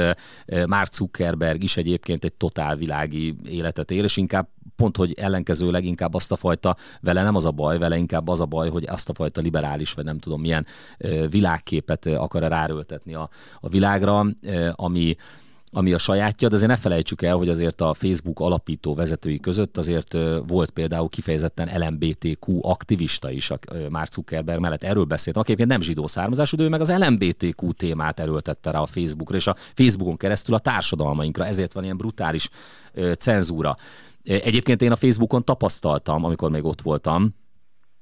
[0.68, 6.14] Mark Zuckerberg is egyébként egy totál világi életet él, és inkább pont, hogy ellenkezőleg inkább
[6.14, 9.10] azt a fajta, vele nem az a baj, vele inkább az a baj, hogy azt
[9.10, 10.66] a fajta liberális, vagy nem tudom milyen
[11.30, 14.26] világképet akar ráröltetni a, a világra,
[14.72, 15.16] ami
[15.76, 19.78] ami a sajátja, de azért ne felejtsük el, hogy azért a Facebook alapító vezetői között
[19.78, 20.18] azért
[20.48, 23.60] volt például kifejezetten LMBTQ aktivista is, a
[23.90, 24.84] Mark Zuckerberg mellett.
[24.84, 28.80] Erről beszéltem, aki egyébként nem zsidó származású, de ő meg az LMBTQ témát erőltette rá
[28.80, 32.50] a Facebookra, és a Facebookon keresztül a társadalmainkra, ezért van ilyen brutális
[33.18, 33.76] cenzúra.
[34.24, 37.36] Egyébként én a Facebookon tapasztaltam, amikor még ott voltam,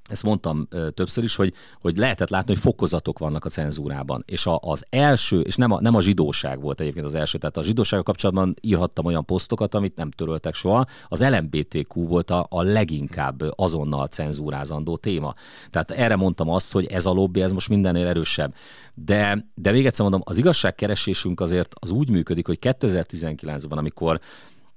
[0.09, 4.23] ezt mondtam többször is, hogy, hogy lehetett látni, hogy fokozatok vannak a cenzúrában.
[4.27, 7.57] És a, az első, és nem a, nem a zsidóság volt egyébként az első, tehát
[7.57, 10.85] a zsidósággal kapcsolatban írhattam olyan posztokat, amit nem töröltek soha.
[11.07, 15.33] Az LMBTQ volt a, a leginkább azonnal cenzúrázandó téma.
[15.69, 18.55] Tehát erre mondtam azt, hogy ez a lobby, ez most mindennél erősebb.
[18.93, 24.19] De, de még egyszer mondom, az igazságkeresésünk azért az úgy működik, hogy 2019-ben, amikor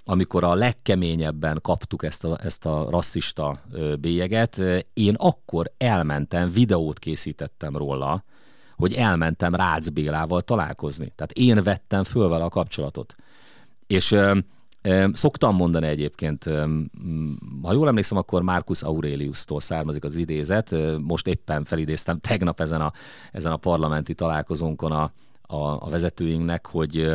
[0.09, 3.59] amikor a legkeményebben kaptuk ezt a, ezt a rasszista
[3.99, 4.61] bélyeget,
[4.93, 8.23] én akkor elmentem, videót készítettem róla,
[8.75, 11.11] hogy elmentem Rácz Bélával találkozni.
[11.15, 13.15] Tehát én vettem föl vele a kapcsolatot.
[13.87, 14.37] És ö,
[15.13, 16.43] szoktam mondani egyébként,
[17.61, 20.75] ha jól emlékszem, akkor Marcus Aurelius-tól származik az idézet.
[21.03, 22.91] Most éppen felidéztem tegnap ezen a,
[23.31, 27.11] ezen a parlamenti találkozónkon a, a, a vezetőinknek, hogy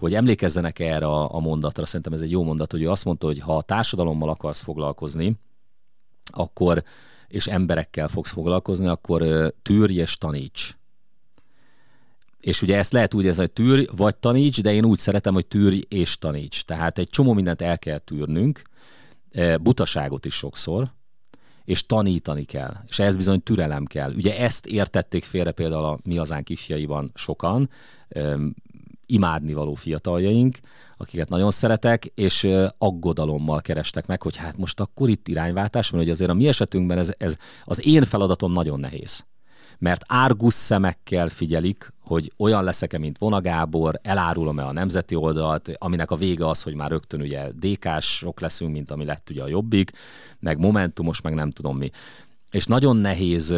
[0.00, 3.26] hogy emlékezzenek erre a, a mondatra, szerintem ez egy jó mondat, hogy ő azt mondta,
[3.26, 5.38] hogy ha a társadalommal akarsz foglalkozni,
[6.24, 6.82] akkor,
[7.28, 10.78] és emberekkel fogsz foglalkozni, akkor tűrj és taníts.
[12.40, 15.46] És ugye ezt lehet úgy érezni, hogy tűrj vagy taníts, de én úgy szeretem, hogy
[15.46, 16.64] tűrj és taníts.
[16.64, 18.62] Tehát egy csomó mindent el kell tűrnünk,
[19.60, 20.92] butaságot is sokszor,
[21.64, 22.76] és tanítani kell.
[22.88, 24.12] És ehhez bizony türelem kell.
[24.14, 27.70] Ugye ezt értették félre például a mi hazánk ifjaiban sokan,
[29.10, 30.58] imádni való fiataljaink,
[30.96, 32.48] akiket nagyon szeretek, és
[32.78, 36.98] aggodalommal kerestek meg, hogy hát most akkor itt irányváltás van, hogy azért a mi esetünkben
[36.98, 39.24] ez, ez az én feladatom nagyon nehéz.
[39.78, 46.10] Mert árgus szemekkel figyelik, hogy olyan leszek-e, mint Vona Gábor, elárulom-e a nemzeti oldalt, aminek
[46.10, 49.90] a vége az, hogy már rögtön ugye DK-sok leszünk, mint ami lett ugye a jobbik,
[50.38, 51.90] meg Momentumos, meg nem tudom mi
[52.50, 53.54] és nagyon nehéz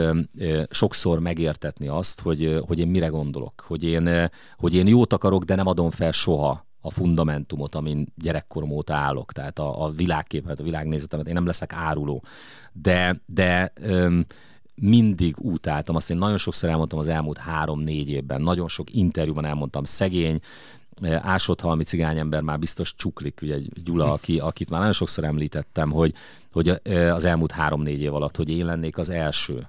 [0.70, 5.55] sokszor megértetni azt, hogy, hogy én mire gondolok, hogy én, hogy én jót akarok, de
[5.55, 10.64] nem adom fel soha a fundamentumot, amin gyerekkorom óta állok, tehát a, a világképet, a
[10.64, 12.24] világnézetemet, én nem leszek áruló.
[12.72, 14.26] De, de öm,
[14.74, 19.84] mindig utáltam, azt én nagyon sokszor elmondtam az elmúlt három-négy évben, nagyon sok interjúban elmondtam,
[19.84, 20.40] szegény,
[21.11, 26.14] ásodhalmi cigányember már biztos csuklik, ugye Gyula, aki, akit már nagyon sokszor említettem, hogy,
[26.53, 26.68] hogy
[27.12, 29.68] az elmúlt három-négy év alatt, hogy én lennék az első,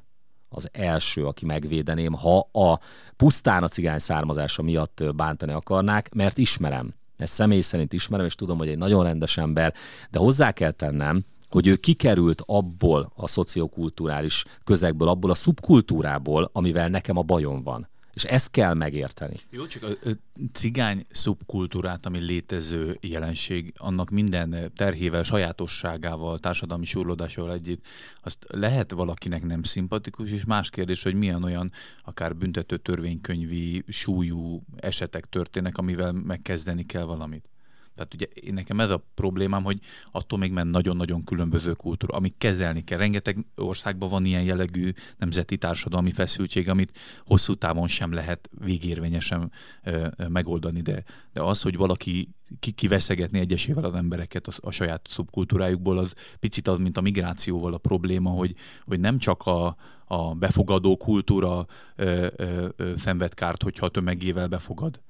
[0.50, 2.80] az első, aki megvédeném, ha a
[3.16, 6.94] pusztán a cigány származása miatt bántani akarnák, mert ismerem.
[7.18, 9.74] Ezt személy szerint ismerem, és tudom, hogy egy nagyon rendes ember,
[10.12, 16.90] de hozzá kell tennem, hogy ő kikerült abból a szociokulturális közegből, abból a szubkultúrából, amivel
[16.90, 17.88] nekem a bajom van.
[18.14, 19.36] És ezt kell megérteni.
[19.50, 20.10] Jó, csak a
[20.52, 27.86] cigány szubkultúrát, ami létező jelenség, annak minden terhével, sajátosságával, társadalmi surlódásával együtt,
[28.22, 31.72] azt lehet valakinek nem szimpatikus, és más kérdés, hogy milyen olyan
[32.04, 37.53] akár büntető törvénykönyvi súlyú esetek történnek, amivel megkezdeni kell valamit.
[37.96, 39.80] Tehát ugye én nekem ez a problémám, hogy
[40.12, 42.98] attól még ment nagyon-nagyon különböző kultúra, amit kezelni kell.
[42.98, 49.52] Rengeteg országban van ilyen jellegű nemzeti társadalmi feszültség, amit hosszú távon sem lehet végérvényesen
[49.84, 52.30] ö, ö, megoldani, de, de az, hogy valaki
[52.60, 57.74] ki, kiveszegetni egyesével az embereket a, a saját szubkultúrájukból, az picit az, mint a migrációval
[57.74, 59.76] a probléma, hogy, hogy nem csak a,
[60.06, 61.66] a befogadó kultúra
[61.96, 65.02] ö, ö, ö, szenved kárt, hogyha tömegével befogad,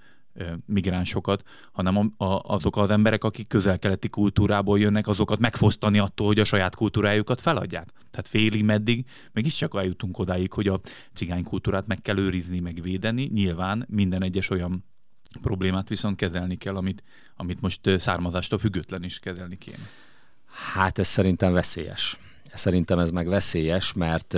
[0.65, 6.39] migránsokat, hanem a, a, azok az emberek, akik közel-keleti kultúrából jönnek, azokat megfosztani attól, hogy
[6.39, 7.89] a saját kultúrájukat feladják.
[8.09, 10.79] Tehát félig meddig mégiscsak eljutunk odáig, hogy a
[11.13, 13.29] cigány kultúrát meg kell őrizni, meg védeni.
[13.34, 14.86] Nyilván minden egyes olyan
[15.41, 17.03] problémát viszont kezelni kell, amit,
[17.36, 19.88] amit most származástól független is kezelni kéne.
[20.73, 22.17] Hát ez szerintem veszélyes.
[22.53, 24.38] Szerintem ez meg veszélyes, mert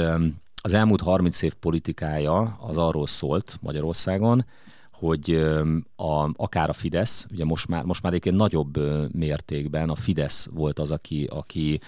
[0.62, 4.46] az elmúlt 30 év politikája az arról szólt Magyarországon,
[5.06, 5.32] hogy
[5.96, 8.78] a, akár a Fidesz, ugye most már, most már egyébként nagyobb
[9.14, 11.80] mértékben a Fidesz volt az, aki, aki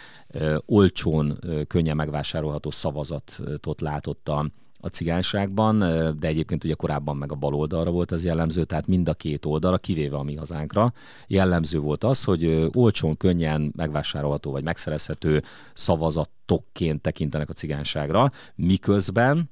[0.65, 4.45] olcsón, könnyen megvásárolható szavazatot látott a,
[4.79, 5.79] a cigányságban,
[6.19, 9.77] de egyébként ugye korábban meg a baloldalra volt az jellemző, tehát mind a két oldalra,
[9.77, 10.93] kivéve a mi hazánkra,
[11.27, 15.43] jellemző volt az, hogy olcsón, könnyen megvásárolható vagy megszerezhető
[15.73, 19.49] szavazatokként tekintenek a cigányságra, miközben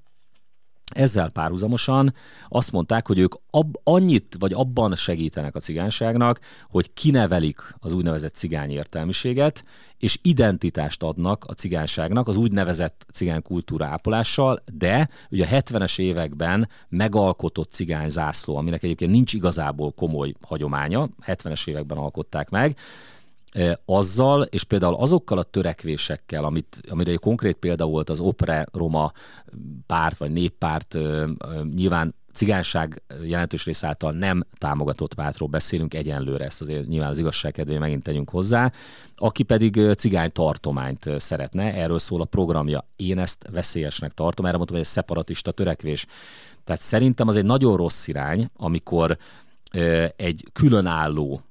[0.94, 2.14] ezzel párhuzamosan
[2.50, 8.36] azt mondták, hogy ők ab, annyit vagy abban segítenek a cigányságnak, hogy kinevelik az úgynevezett
[8.36, 9.64] cigány értelmiséget,
[9.98, 16.70] és identitást adnak a cigányságnak az úgynevezett cigány kultúra ápolással, de ugye a 70-es években
[16.90, 22.78] megalkotott cigány zászló, aminek egyébként nincs igazából komoly hagyománya, 70-es években alkották meg,
[23.86, 29.12] azzal, és például azokkal a törekvésekkel, amit, amire egy konkrét példa volt az Opre Roma
[29.86, 30.98] párt, vagy néppárt,
[31.76, 37.80] nyilván cigányság jelentős rész által nem támogatott pártról beszélünk egyenlőre, ezt azért nyilván az igazság
[37.80, 38.72] megint tegyünk hozzá,
[39.16, 42.88] aki pedig cigány tartományt szeretne, erről szól a programja.
[42.96, 46.06] Én ezt veszélyesnek tartom, erre mondtam, hogy egy szeparatista törekvés.
[46.64, 49.18] Tehát szerintem az egy nagyon rossz irány, amikor
[50.16, 51.42] egy különálló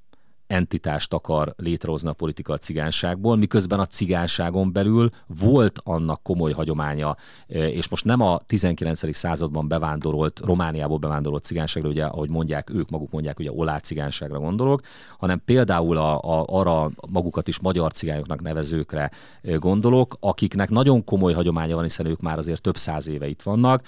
[0.47, 7.15] entitást akar létrehozni a politika a cigányságból, miközben a cigányságon belül volt annak komoly hagyománya,
[7.47, 9.15] e, és most nem a 19.
[9.15, 14.81] században bevándorolt, Romániából bevándorolt cigányságra, ugye, ahogy mondják, ők maguk mondják, ugye olá cigányságra gondolok,
[15.17, 21.33] hanem például a, a, arra magukat is magyar cigányoknak nevezőkre e, gondolok, akiknek nagyon komoly
[21.33, 23.83] hagyománya van, hiszen ők már azért több száz éve itt vannak,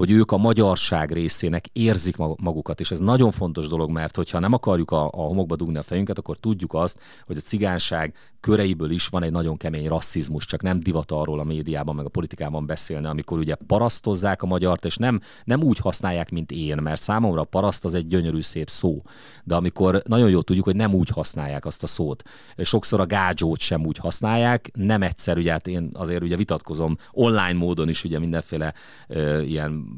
[0.00, 4.52] hogy ők a magyarság részének érzik magukat, és ez nagyon fontos dolog, mert hogyha nem
[4.52, 9.06] akarjuk a, a homokba dugni a fejünket, akkor tudjuk azt, hogy a cigányság köreiből is
[9.06, 13.06] van egy nagyon kemény rasszizmus, csak nem divat arról a médiában, meg a politikában beszélni,
[13.06, 17.44] amikor ugye parasztozzák a magyart, és nem, nem úgy használják, mint én, mert számomra a
[17.44, 19.02] paraszt az egy gyönyörű szép szó.
[19.44, 22.22] De amikor nagyon jól tudjuk, hogy nem úgy használják azt a szót.
[22.56, 27.52] Sokszor a gádzsót sem úgy használják, nem egyszer, ugye hát én azért ugye vitatkozom online
[27.52, 28.74] módon is ugye mindenféle
[29.08, 29.89] ö, ilyen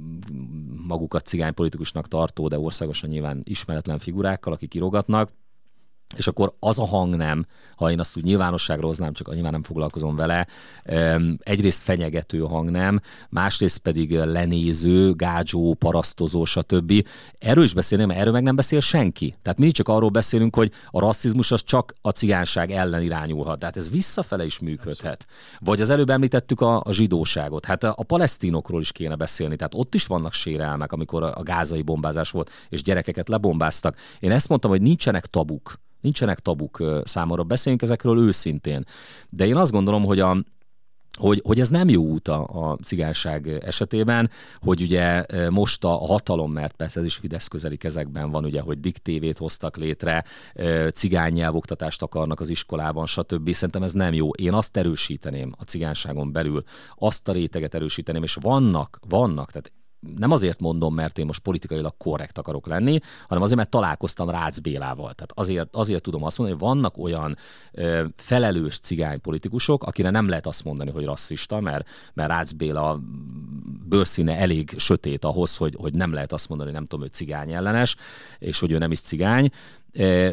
[0.86, 5.30] magukat cigánypolitikusnak tartó, de országosan nyilván ismeretlen figurákkal, akik kirogatnak,
[6.16, 7.46] és akkor az a hang nem,
[7.76, 10.46] ha én azt úgy nyilvánosságra hoznám, csak nyilván nem foglalkozom vele,
[11.38, 17.06] egyrészt fenyegető hang nem, másrészt pedig lenéző, gádzsó, parasztozó, stb.
[17.38, 19.36] Erről is beszélni, mert erről meg nem beszél senki.
[19.42, 23.58] Tehát mi csak arról beszélünk, hogy a rasszizmus az csak a cigányság ellen irányulhat.
[23.58, 25.26] Tehát ez visszafele is működhet.
[25.58, 27.64] Vagy az előbb említettük a, a zsidóságot.
[27.64, 29.56] Hát a, a palesztinokról is kéne beszélni.
[29.56, 33.96] Tehát ott is vannak sérelmek, amikor a, a gázai bombázás volt, és gyerekeket lebombáztak.
[34.20, 38.84] Én ezt mondtam, hogy nincsenek tabuk Nincsenek tabuk számomra, beszéljünk ezekről őszintén.
[39.28, 40.36] De én azt gondolom, hogy a,
[41.18, 44.30] hogy, hogy ez nem jó út a, a cigányság esetében,
[44.60, 48.80] hogy ugye most a hatalom, mert persze ez is Fidesz közeli kezekben van, ugye, hogy
[48.80, 50.24] diktévét hoztak létre,
[50.94, 53.52] cigány nyelvoktatást akarnak az iskolában, stb.
[53.52, 54.30] Szerintem ez nem jó.
[54.30, 56.62] Én azt erősíteném a cigányságon belül,
[56.98, 59.72] azt a réteget erősíteném, és vannak, vannak, tehát
[60.16, 64.58] nem azért mondom, mert én most politikailag korrekt akarok lenni, hanem azért, mert találkoztam Rácz
[64.58, 65.14] Bélával.
[65.14, 67.36] Tehát azért, azért tudom azt mondani, hogy vannak olyan
[67.72, 73.00] ö, felelős cigány politikusok, akire nem lehet azt mondani, hogy rasszista, mert, mert Rácz Béla
[73.88, 77.52] bőrszíne elég sötét ahhoz, hogy, hogy nem lehet azt mondani, hogy nem tudom, hogy cigány
[77.52, 77.96] ellenes,
[78.38, 79.50] és hogy ő nem is cigány,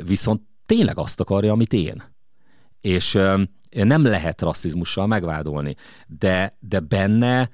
[0.05, 2.03] viszont tényleg azt akarja, amit én.
[2.82, 3.20] És
[3.70, 5.76] nem lehet rasszizmussal megvádolni,
[6.07, 7.49] de, de benne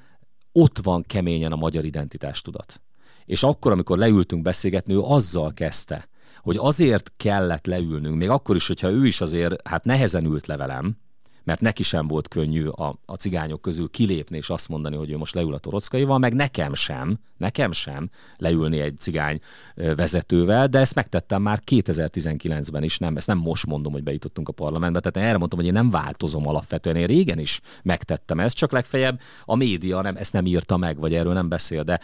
[0.58, 2.82] ott van keményen a magyar identitástudat.
[3.26, 6.08] És akkor, amikor leültünk beszélgetni, ő azzal kezdte,
[6.40, 10.58] hogy azért kellett leülnünk, még akkor is, hogyha ő is azért hát nehezen ült le
[10.58, 10.98] velem,
[11.46, 15.18] mert neki sem volt könnyű a, a cigányok közül kilépni és azt mondani, hogy ő
[15.18, 19.40] most leül a torockaival, meg nekem sem, nekem sem leülni egy cigány
[19.76, 24.52] vezetővel, de ezt megtettem már 2019-ben is, nem, ezt nem most mondom, hogy bejutottunk a
[24.52, 28.72] parlamentbe, tehát erre mondtam, hogy én nem változom alapvetően, én régen is megtettem ezt, csak
[28.72, 32.00] legfeljebb a média nem, ezt nem írta meg, vagy erről nem beszél, de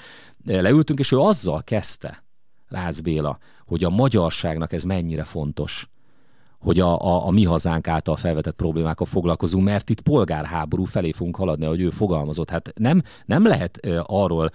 [0.46, 2.24] leültünk, és ő azzal kezdte,
[2.68, 5.90] Rácz Béla, hogy a magyarságnak ez mennyire fontos
[6.62, 11.36] hogy a, a, a mi hazánk által felvetett problémákkal foglalkozunk, mert itt polgárháború felé fogunk
[11.36, 12.50] haladni, ahogy ő fogalmazott.
[12.50, 14.52] Hát nem, nem lehet arról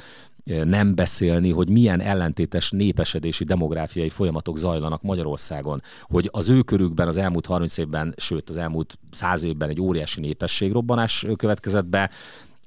[0.65, 7.17] nem beszélni, hogy milyen ellentétes népesedési demográfiai folyamatok zajlanak Magyarországon, hogy az ő körükben az
[7.17, 12.11] elmúlt 30 évben, sőt az elmúlt 100 évben egy óriási népességrobbanás következett be,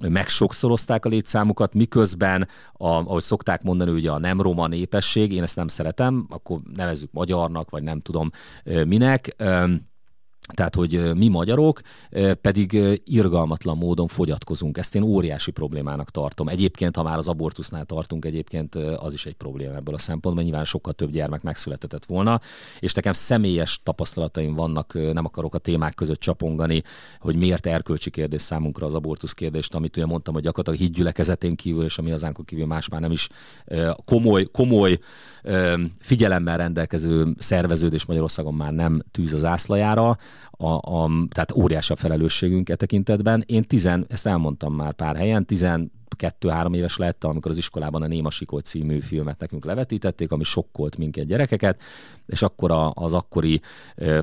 [0.08, 5.56] megsokszorozták a létszámukat, miközben, a, ahogy szokták mondani, ugye a nem roma népesség, én ezt
[5.56, 8.30] nem szeretem, akkor nevezzük magyarnak, vagy nem tudom
[8.86, 9.36] minek,
[10.54, 11.82] tehát, hogy mi magyarok
[12.42, 14.78] pedig irgalmatlan módon fogyatkozunk.
[14.78, 16.48] Ezt én óriási problémának tartom.
[16.48, 20.64] Egyébként, ha már az abortusznál tartunk, egyébként az is egy probléma ebből a szempontból, nyilván
[20.64, 22.40] sokkal több gyermek megszületett volna,
[22.80, 26.84] és nekem személyes tapasztalataim vannak, nem akarok a témák között csapongani,
[27.20, 31.84] hogy miért erkölcsi kérdés számunkra az abortusz kérdést, amit ugye mondtam, hogy gyakorlatilag hídgyülekezetén kívül,
[31.84, 33.30] és ami azánkon kívül más már nem is
[34.06, 35.00] komoly, komoly
[36.00, 40.18] figyelemmel rendelkező szerveződés Magyarországon már nem tűz az ászlajára,
[40.52, 43.44] a, a, tehát óriási a felelősségünk e tekintetben.
[43.48, 48.08] Én tizen, ezt elmondtam már pár helyen, tizen kettő-három éves lettem, amikor az iskolában a
[48.08, 51.82] Néma Sikoly című filmet nekünk levetítették, ami sokkolt minket gyerekeket,
[52.26, 53.62] és akkor az akkori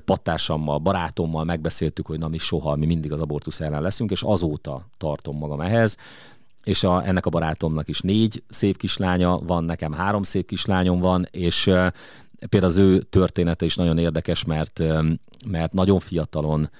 [0.04, 4.86] pattársammal, barátommal megbeszéltük, hogy na mi soha, mi mindig az abortusz ellen leszünk, és azóta
[4.98, 5.96] tartom magam ehhez
[6.66, 11.26] és a, ennek a barátomnak is négy szép kislánya van, nekem három szép kislányom van,
[11.30, 11.70] és
[12.48, 14.82] például az ő története is nagyon érdekes, mert,
[15.46, 16.70] mert nagyon fiatalon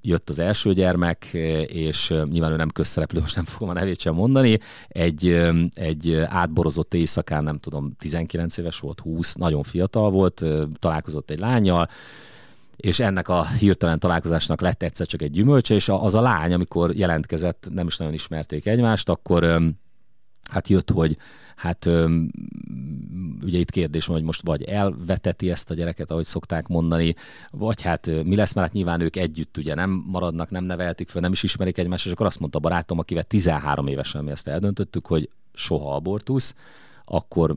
[0.00, 1.24] jött az első gyermek,
[1.66, 4.58] és nyilván ő nem közszereplő, most nem fogom a nevét sem mondani,
[4.88, 10.44] egy, egy átborozott éjszakán, nem tudom, 19 éves volt, 20, nagyon fiatal volt,
[10.78, 11.88] találkozott egy lányjal,
[12.76, 16.94] és ennek a hirtelen találkozásnak lett egyszer csak egy gyümölcse, és az a lány, amikor
[16.94, 19.60] jelentkezett, nem is nagyon ismerték egymást, akkor
[20.50, 21.16] hát jött, hogy
[21.56, 21.86] hát
[23.44, 27.14] ugye itt kérdés van, hogy most vagy elveteti ezt a gyereket, ahogy szokták mondani,
[27.50, 31.20] vagy hát mi lesz, mert hát nyilván ők együtt ugye nem maradnak, nem neveltik fel,
[31.20, 35.06] nem is ismerik egymást, és akkor azt mondta barátom, akivel 13 évesen mi ezt eldöntöttük,
[35.06, 36.54] hogy soha abortusz,
[37.04, 37.56] akkor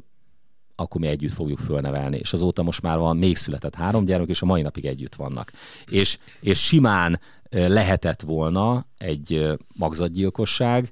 [0.75, 2.17] akkor mi együtt fogjuk fölnevelni.
[2.17, 5.51] És azóta most már van még született három gyermek, és a mai napig együtt vannak.
[5.89, 7.19] És, és simán
[7.49, 10.91] lehetett volna egy magzatgyilkosság,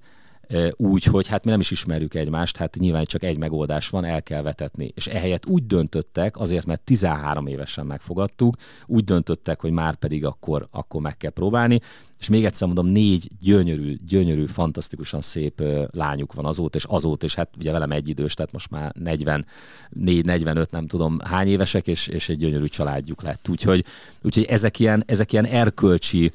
[0.76, 4.24] úgy, hogy hát mi nem is ismerjük egymást, hát nyilván csak egy megoldás van, el
[4.24, 4.91] kell vetetni.
[4.96, 10.68] És ehelyett úgy döntöttek, azért mert 13 évesen megfogadtuk, úgy döntöttek, hogy már pedig akkor,
[10.72, 11.80] akkor meg kell próbálni,
[12.24, 17.36] és még egyszer mondom, négy gyönyörű, gyönyörű, fantasztikusan szép lányuk van azóta, és azóta, és
[17.36, 22.07] hát ugye velem egy idős, tehát most már 44, 45, nem tudom hány évesek, és,
[22.07, 23.49] és egy gyönyörű családjuk lett.
[23.49, 23.86] Úgyhogy,
[24.21, 26.32] úgyhogy ezek, ilyen, ezek ilyen erkölcsi,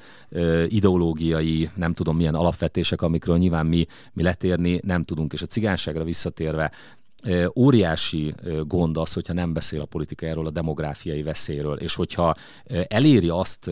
[0.66, 5.32] ideológiai, nem tudom milyen alapvetések, amikről nyilván mi, mi letérni nem tudunk.
[5.32, 6.72] És a cigányságra visszatérve,
[7.56, 8.34] óriási
[8.66, 12.34] gond az, hogyha nem beszél a politika erről a demográfiai veszélyről, és hogyha
[12.88, 13.70] eléri azt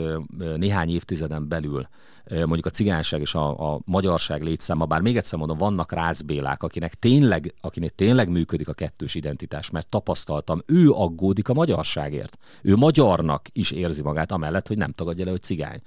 [0.56, 1.88] néhány évtizeden belül,
[2.30, 6.94] mondjuk a cigányság és a, a magyarság létszáma, bár még egyszer mondom, vannak rácbélák, akinek
[6.94, 12.38] tényleg, akinek tényleg működik a kettős identitás, mert tapasztaltam, ő aggódik a magyarságért.
[12.62, 15.80] Ő magyarnak is érzi magát, amellett, hogy nem tagadja le, hogy cigány.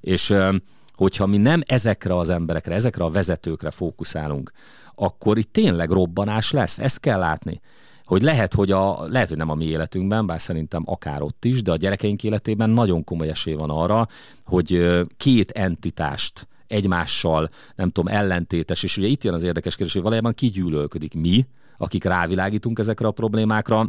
[0.00, 0.34] És
[0.94, 4.52] hogyha mi nem ezekre az emberekre, ezekre a vezetőkre fókuszálunk,
[4.94, 6.78] akkor itt tényleg robbanás lesz.
[6.78, 7.60] Ezt kell látni
[8.04, 11.62] hogy lehet, hogy, a, lehet, hogy nem a mi életünkben, bár szerintem akár ott is,
[11.62, 14.08] de a gyerekeink életében nagyon komoly esély van arra,
[14.44, 20.02] hogy két entitást egymással, nem tudom, ellentétes, és ugye itt jön az érdekes kérdés, hogy
[20.02, 23.88] valójában kigyűlölködik mi, akik rávilágítunk ezekre a problémákra,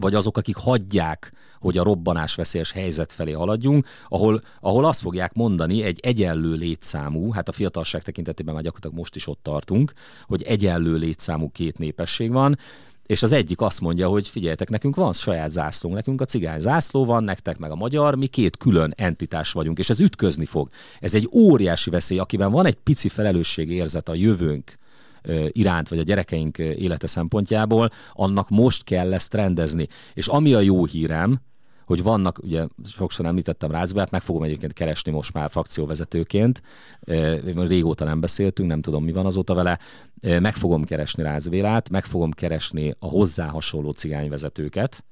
[0.00, 5.34] vagy azok, akik hagyják, hogy a robbanás veszélyes helyzet felé haladjunk, ahol, ahol azt fogják
[5.34, 9.92] mondani, egy egyenlő létszámú, hát a fiatalság tekintetében már gyakorlatilag most is ott tartunk,
[10.26, 12.58] hogy egyenlő létszámú két népesség van,
[13.06, 17.04] és az egyik azt mondja, hogy figyeljetek, nekünk van saját zászlónk, nekünk a cigány zászló
[17.04, 20.68] van, nektek meg a magyar, mi két külön entitás vagyunk, és ez ütközni fog.
[21.00, 23.10] Ez egy óriási veszély, akiben van egy pici
[23.56, 24.77] érzet a jövőnk
[25.48, 29.86] iránt, vagy a gyerekeink élete szempontjából, annak most kell ezt rendezni.
[30.14, 31.40] És ami a jó hírem,
[31.86, 36.62] hogy vannak, ugye sokszor említettem Rácbát, meg fogom egyébként keresni most már frakcióvezetőként,
[37.54, 39.78] régóta nem beszéltünk, nem tudom mi van azóta vele,
[40.22, 45.04] meg fogom keresni Rácbélát, meg fogom keresni a hozzá hasonló cigányvezetőket,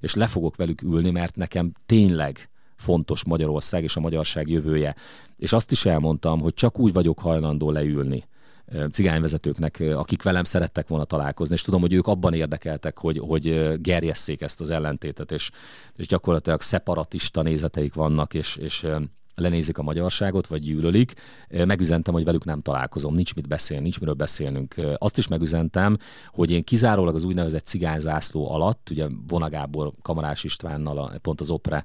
[0.00, 4.94] és le fogok velük ülni, mert nekem tényleg fontos Magyarország és a magyarság jövője.
[5.36, 8.24] És azt is elmondtam, hogy csak úgy vagyok hajlandó leülni,
[8.90, 14.40] cigányvezetőknek, akik velem szerettek volna találkozni, és tudom, hogy ők abban érdekeltek, hogy, hogy gerjesszék
[14.40, 15.50] ezt az ellentétet, és,
[15.96, 18.86] és gyakorlatilag szeparatista nézeteik vannak, és, és
[19.34, 21.12] lenézik a magyarságot, vagy gyűlölik.
[21.48, 24.74] Megüzentem, hogy velük nem találkozom, nincs mit beszélni, nincs miről beszélnünk.
[24.98, 25.96] Azt is megüzentem,
[26.28, 31.84] hogy én kizárólag az úgynevezett cigányzászló alatt, ugye Vonagábor Kamarás Istvánnal, pont az OPRE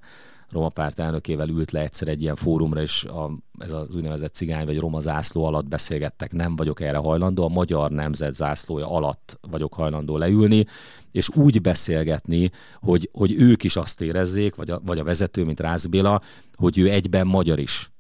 [0.52, 4.66] Roma párt elnökével ült le egyszer egy ilyen fórumra, és a, ez az úgynevezett cigány
[4.66, 9.74] vagy roma zászló alatt beszélgettek, nem vagyok erre hajlandó, a magyar nemzet zászlója alatt vagyok
[9.74, 10.66] hajlandó leülni,
[11.12, 15.60] és úgy beszélgetni, hogy, hogy ők is azt érezzék, vagy a, vagy a vezető, mint
[15.60, 16.22] Rász Béla,
[16.56, 17.92] hogy ő egyben magyar is,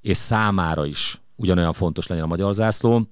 [0.00, 3.06] és számára is ugyanolyan fontos legyen a magyar zászló,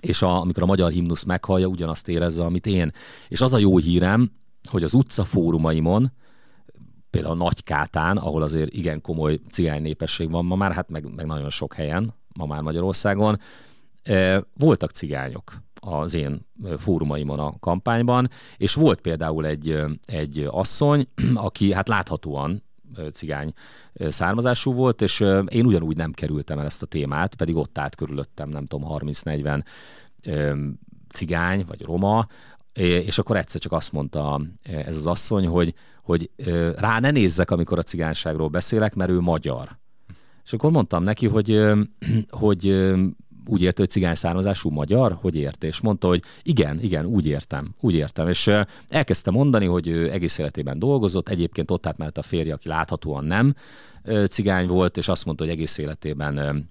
[0.00, 2.92] és a, amikor a magyar himnusz meghallja, ugyanazt érezze, amit én.
[3.28, 4.30] És az a jó hírem,
[4.68, 6.12] hogy az utca fórumaimon,
[7.10, 11.50] például Nagykátán, ahol azért igen komoly cigány népesség van ma már, hát meg, meg nagyon
[11.50, 13.38] sok helyen, ma már Magyarországon,
[14.54, 16.46] voltak cigányok az én
[16.76, 22.62] fórumaimon a kampányban, és volt például egy, egy asszony, aki hát láthatóan
[23.12, 23.52] cigány
[23.94, 28.48] származású volt, és én ugyanúgy nem kerültem el ezt a témát, pedig ott állt körülöttem,
[28.48, 29.64] nem tudom, 30-40
[31.08, 32.26] cigány vagy roma,
[32.72, 35.74] és akkor egyszer csak azt mondta ez az asszony, hogy
[36.10, 36.30] hogy
[36.76, 39.78] rá ne nézzek, amikor a cigányságról beszélek, mert ő magyar.
[40.44, 41.60] És akkor mondtam neki, hogy,
[42.42, 42.66] hogy
[43.46, 47.74] úgy érte, hogy cigány származású magyar, hogy érte, és mondta, hogy igen, igen, úgy értem,
[47.80, 48.50] úgy értem, és
[48.88, 53.54] elkezdte mondani, hogy ő egész életében dolgozott, egyébként ott mellett a férje, aki láthatóan nem
[54.28, 56.68] cigány volt, és azt mondta, hogy egész életében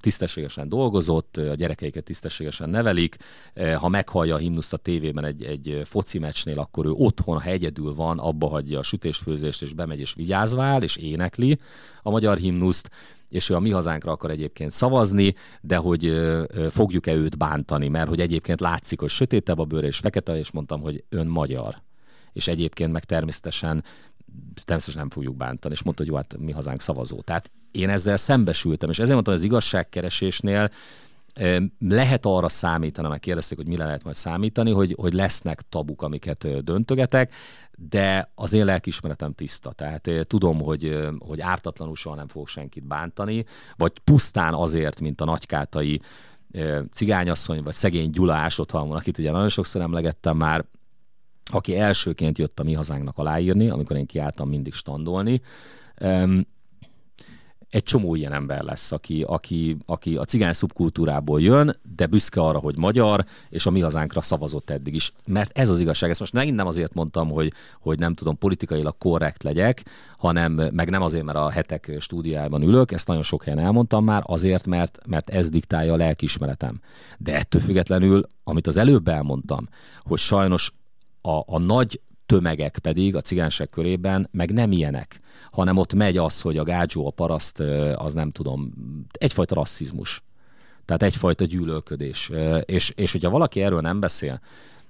[0.00, 3.16] tisztességesen dolgozott, a gyerekeiket tisztességesen nevelik,
[3.78, 7.94] ha meghallja a himnuszt a tévében egy, egy foci meccsnél, akkor ő otthon, ha egyedül
[7.94, 11.58] van, abba hagyja a sütésfőzést, és bemegy és vigyázvál, és énekli
[12.02, 12.90] a magyar himnuszt,
[13.28, 16.12] és ő a mi hazánkra akar egyébként szavazni, de hogy
[16.70, 20.80] fogjuk-e őt bántani, mert hogy egyébként látszik, hogy sötétebb a bőre és fekete, és mondtam,
[20.80, 21.82] hogy ön magyar.
[22.32, 23.84] És egyébként meg természetesen
[24.64, 27.20] természetesen nem fogjuk bántani, és mondta, hogy jó, hát mi hazánk szavazó.
[27.20, 30.70] Tehát én ezzel szembesültem, és ezért mondtam, az igazságkeresésnél
[31.78, 36.64] lehet arra számítani, meg kérdezték, hogy mire lehet majd számítani, hogy, hogy lesznek tabuk, amiket
[36.64, 37.34] döntögetek,
[37.76, 39.72] de az én lelkismeretem tiszta.
[39.72, 43.44] Tehát tudom, hogy, hogy ártatlanul soha nem fogok senkit bántani,
[43.76, 46.00] vagy pusztán azért, mint a nagykátai
[46.92, 50.64] cigányasszony, vagy szegény Gyula Ásothalmon, akit ugye nagyon sokszor emlegettem már,
[51.52, 55.40] aki elsőként jött a mi hazánknak aláírni, amikor én kiálltam mindig standolni
[57.74, 62.58] egy csomó ilyen ember lesz, aki, aki, aki a cigány szubkultúrából jön, de büszke arra,
[62.58, 65.12] hogy magyar, és a mi hazánkra szavazott eddig is.
[65.26, 66.10] Mert ez az igazság.
[66.10, 69.82] Ezt most megint nem azért mondtam, hogy, hogy nem tudom, politikailag korrekt legyek,
[70.18, 74.22] hanem meg nem azért, mert a hetek stúdiában ülök, ezt nagyon sok helyen elmondtam már,
[74.26, 76.80] azért, mert, mert ez diktálja a lelkismeretem.
[77.18, 79.68] De ettől függetlenül, amit az előbb elmondtam,
[80.02, 80.72] hogy sajnos
[81.26, 85.20] a, a nagy tömegek pedig a cigányság körében meg nem ilyenek,
[85.50, 87.60] hanem ott megy az, hogy a gágyó, a paraszt,
[87.94, 88.72] az nem tudom,
[89.12, 90.22] egyfajta rasszizmus.
[90.84, 92.30] Tehát egyfajta gyűlölködés.
[92.64, 94.40] És, és hogyha valaki erről nem beszél,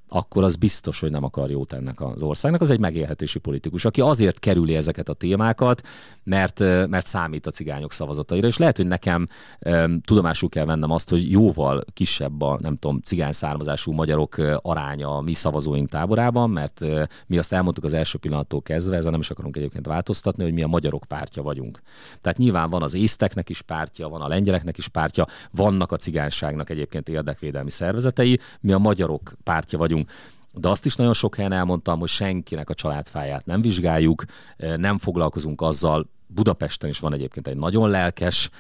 [0.09, 2.61] akkor az biztos, hogy nem akar jót ennek az országnak.
[2.61, 5.83] Az egy megélhetési politikus, aki azért kerüli ezeket a témákat,
[6.25, 6.59] mert,
[6.89, 8.47] mert számít a cigányok szavazataira.
[8.47, 9.27] És lehet, hogy nekem
[10.05, 15.21] tudomásul kell vennem azt, hogy jóval kisebb a, nem tudom, cigány származású magyarok aránya a
[15.21, 16.81] mi szavazóink táborában, mert
[17.27, 20.63] mi azt elmondtuk az első pillanattól kezdve, ezzel nem is akarunk egyébként változtatni, hogy mi
[20.63, 21.81] a magyarok pártja vagyunk.
[22.21, 26.71] Tehát nyilván van az észteknek is pártja, van a lengyeleknek is pártja, vannak a cigányságnak
[26.71, 29.94] egyébként érdekvédelmi szervezetei, mi a magyarok pártja vagyunk
[30.55, 34.25] de azt is nagyon sok helyen elmondtam, hogy senkinek a családfáját nem vizsgáljuk,
[34.77, 38.51] nem foglalkozunk azzal, Budapesten is van egyébként egy nagyon lelkes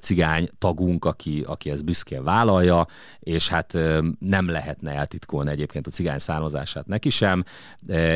[0.00, 2.86] cigány tagunk, aki, aki ezt büszkén vállalja,
[3.20, 3.78] és hát
[4.18, 7.44] nem lehetne eltitkolni egyébként a cigány származását neki sem,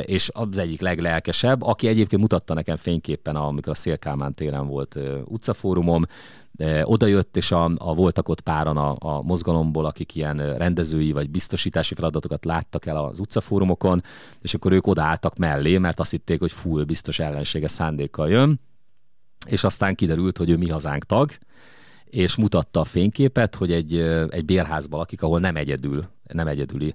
[0.03, 6.05] és az egyik leglelkesebb, aki egyébként mutatta nekem fényképpen, amikor a Szélkálmán téren volt utcafórumom,
[6.83, 11.31] oda jött, és a, a voltak ott páran a, a mozgalomból, akik ilyen rendezői vagy
[11.31, 14.03] biztosítási feladatokat láttak el az utcafórumokon,
[14.41, 18.61] és akkor ők odaálltak mellé, mert azt hitték, hogy fú, biztos ellensége szándékkal jön,
[19.47, 21.31] és aztán kiderült, hogy ő mi hazánk tag,
[22.05, 23.97] és mutatta a fényképet, hogy egy,
[24.29, 26.95] egy bérházban lakik, ahol nem egyedül, nem egyedüli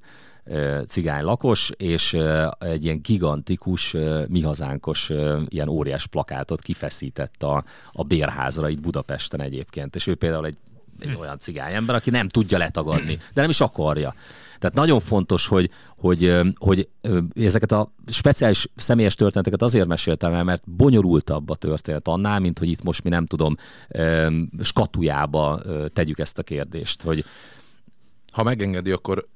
[0.88, 2.18] cigány lakos, és
[2.60, 3.96] egy ilyen gigantikus,
[4.28, 5.12] mi hazánkos,
[5.48, 9.96] ilyen óriás plakátot kifeszített a, a bérházra itt Budapesten egyébként.
[9.96, 10.58] És ő például egy,
[11.00, 14.14] egy olyan cigány ember, aki nem tudja letagadni, de nem is akarja.
[14.60, 16.90] Tehát nagyon fontos, hogy, hogy, hogy
[17.36, 22.70] ezeket a speciális személyes történeteket azért meséltem el, mert bonyolultabb a történet annál, mint hogy
[22.70, 23.56] itt most mi nem tudom,
[24.62, 25.62] skatujába
[25.94, 27.02] tegyük ezt a kérdést.
[27.02, 27.26] Hogy...
[28.32, 29.28] Ha megengedi, akkor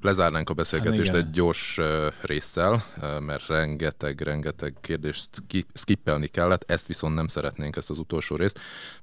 [0.00, 1.80] lezárnánk a beszélgetést hát, egy gyors
[2.20, 2.84] résszel,
[3.20, 5.28] mert rengeteg, rengeteg kérdést
[5.74, 8.58] skippelni kellett, ezt viszont nem szeretnénk, ezt az utolsó részt.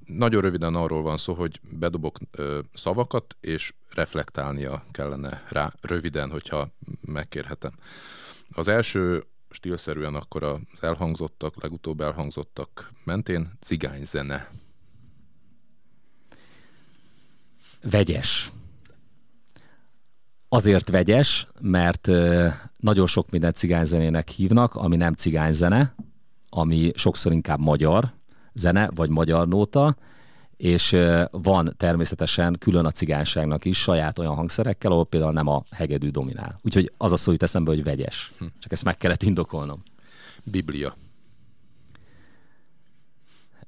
[0.06, 2.18] Nagyon röviden arról van szó, hogy bedobok
[2.74, 6.70] szavakat, és reflektálnia kellene rá röviden, hogyha
[7.02, 7.72] megkérhetem.
[8.52, 14.48] Az első stílszerűen akkor az elhangzottak, legutóbb elhangzottak mentén cigányzene.
[17.82, 18.52] Vegyes
[20.54, 22.08] azért vegyes, mert
[22.78, 25.96] nagyon sok mindent cigányzenének hívnak, ami nem cigányzene,
[26.50, 28.14] ami sokszor inkább magyar
[28.54, 29.96] zene, vagy magyar nóta,
[30.58, 30.98] és
[31.32, 36.60] van természetesen külön a cigányságnak is saját olyan hangszerekkel, ahol például nem a hegedű dominál.
[36.62, 38.32] Úgyhogy az a szó jut eszembe, hogy vegyes.
[38.38, 38.46] Hm.
[38.60, 39.84] Csak ezt meg kellett indokolnom.
[40.44, 40.96] Biblia.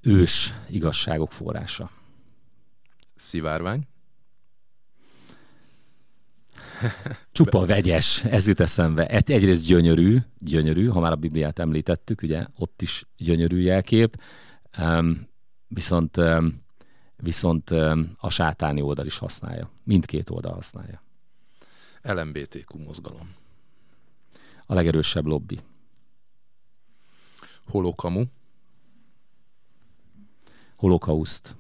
[0.02, 1.90] Ős igazságok forrása.
[3.16, 3.88] Szivárvány.
[7.32, 9.08] Csupa vegyes, ez jut eszembe.
[9.08, 14.22] Egyrészt gyönyörű, gyönyörű, ha már a Bibliát említettük, ugye ott is gyönyörű jelkép,
[14.80, 15.28] um,
[15.68, 16.62] viszont, um,
[17.18, 19.70] viszont um, a sátáni oldal is használja.
[19.84, 21.02] Mindkét oldal használja.
[22.02, 23.36] LMBTQ mozgalom.
[24.66, 25.60] A legerősebb lobby.
[27.66, 28.24] Holokamu.
[30.76, 31.56] Holokauszt.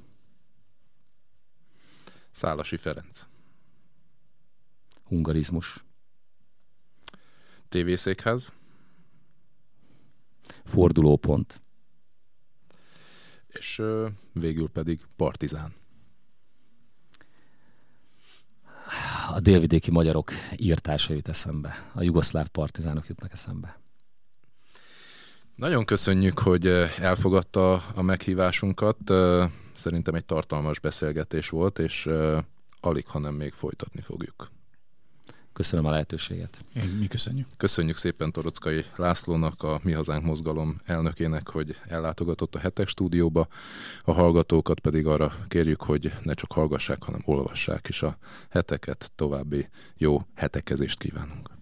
[2.32, 3.26] Szálasi Ferenc.
[5.14, 5.84] Hungarizmus.
[7.70, 8.54] Tévészékház.
[10.64, 11.62] Fordulópont.
[13.48, 13.82] És
[14.32, 15.74] végül pedig Partizán.
[19.34, 21.92] A délvidéki magyarok írtása jut eszembe.
[21.94, 23.80] A jugoszláv partizánok jutnak eszembe.
[25.56, 26.68] Nagyon köszönjük, hogy
[27.00, 28.98] elfogadta a meghívásunkat.
[29.74, 32.10] Szerintem egy tartalmas beszélgetés volt, és
[32.80, 34.52] alig, hanem még folytatni fogjuk.
[35.54, 36.66] Köszönöm a lehetőséget.
[37.00, 37.48] Mi köszönjük.
[37.58, 43.48] Köszönjük szépen Torockai Lászlónak, a Mi Hazánk Mozgalom elnökének, hogy ellátogatott a hetek stúdióba.
[44.04, 48.18] A hallgatókat pedig arra kérjük, hogy ne csak hallgassák, hanem olvassák is a
[48.50, 49.12] heteket.
[49.16, 49.68] További
[49.98, 51.53] jó hetekezést kívánunk.